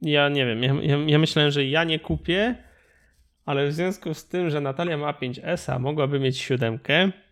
[0.02, 2.64] Ja nie wiem, ja, ja, ja myślałem, że ja nie kupię,
[3.50, 6.78] ale w związku z tym, że Natalia ma 5S, a mogłaby mieć 7,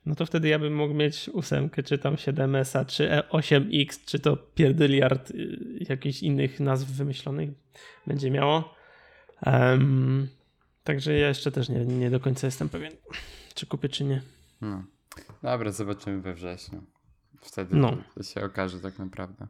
[0.06, 4.36] no to wtedy ja bym mógł mieć 8, czy tam 7S, czy 8X, czy to
[4.36, 5.58] pierdyliard y,
[5.88, 7.50] jakichś innych nazw wymyślonych
[8.06, 8.74] będzie miało.
[9.46, 10.28] Um,
[10.84, 12.92] także ja jeszcze też nie, nie do końca jestem pewien,
[13.54, 14.22] czy kupię, czy nie.
[14.60, 14.84] No.
[15.42, 16.82] Dobra, zobaczymy we wrześniu.
[17.40, 17.90] Wtedy No.
[17.90, 19.46] to, to się okaże tak naprawdę.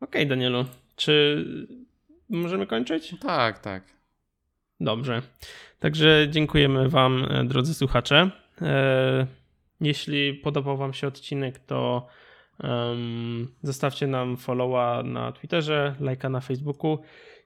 [0.00, 0.64] Okej, Danielu,
[0.96, 1.44] czy
[2.28, 3.14] możemy kończyć?
[3.20, 3.95] Tak, tak.
[4.80, 5.22] Dobrze.
[5.80, 8.30] Także dziękujemy Wam, e, drodzy słuchacze.
[8.62, 9.26] E,
[9.80, 12.06] Jeśli podobał Wam się odcinek, to
[13.62, 16.98] zostawcie nam followa na Twitterze, lajka na Facebooku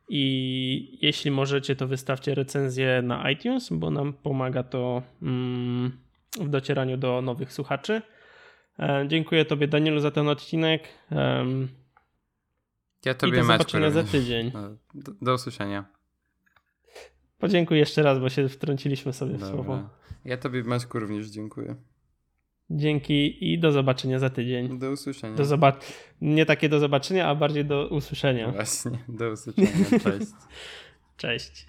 [0.08, 5.98] i jeśli możecie, to wystawcie recenzję na iTunes, bo nam pomaga to mm,
[6.40, 8.02] w docieraniu do nowych słuchaczy.
[8.78, 10.88] E, Dziękuję Tobie, Danielu, za ten odcinek.
[13.04, 14.12] Ja I tobie do Maćku, zobaczenia za również.
[14.22, 14.50] tydzień.
[14.54, 14.60] No,
[14.94, 15.84] Do, do usłyszenia.
[17.40, 19.56] Podziękuję jeszcze raz, bo się wtrąciliśmy sobie w słowo.
[19.76, 19.88] Dobra.
[20.24, 21.74] Ja tobie Maćku również dziękuję.
[22.70, 24.78] Dzięki i do zobaczenia za tydzień.
[24.78, 25.36] Do usłyszenia.
[25.36, 28.50] Do zobac- nie takie do zobaczenia, a bardziej do usłyszenia.
[28.52, 29.68] Właśnie, do usłyszenia.
[30.04, 30.30] Cześć.
[31.16, 31.66] Cześć.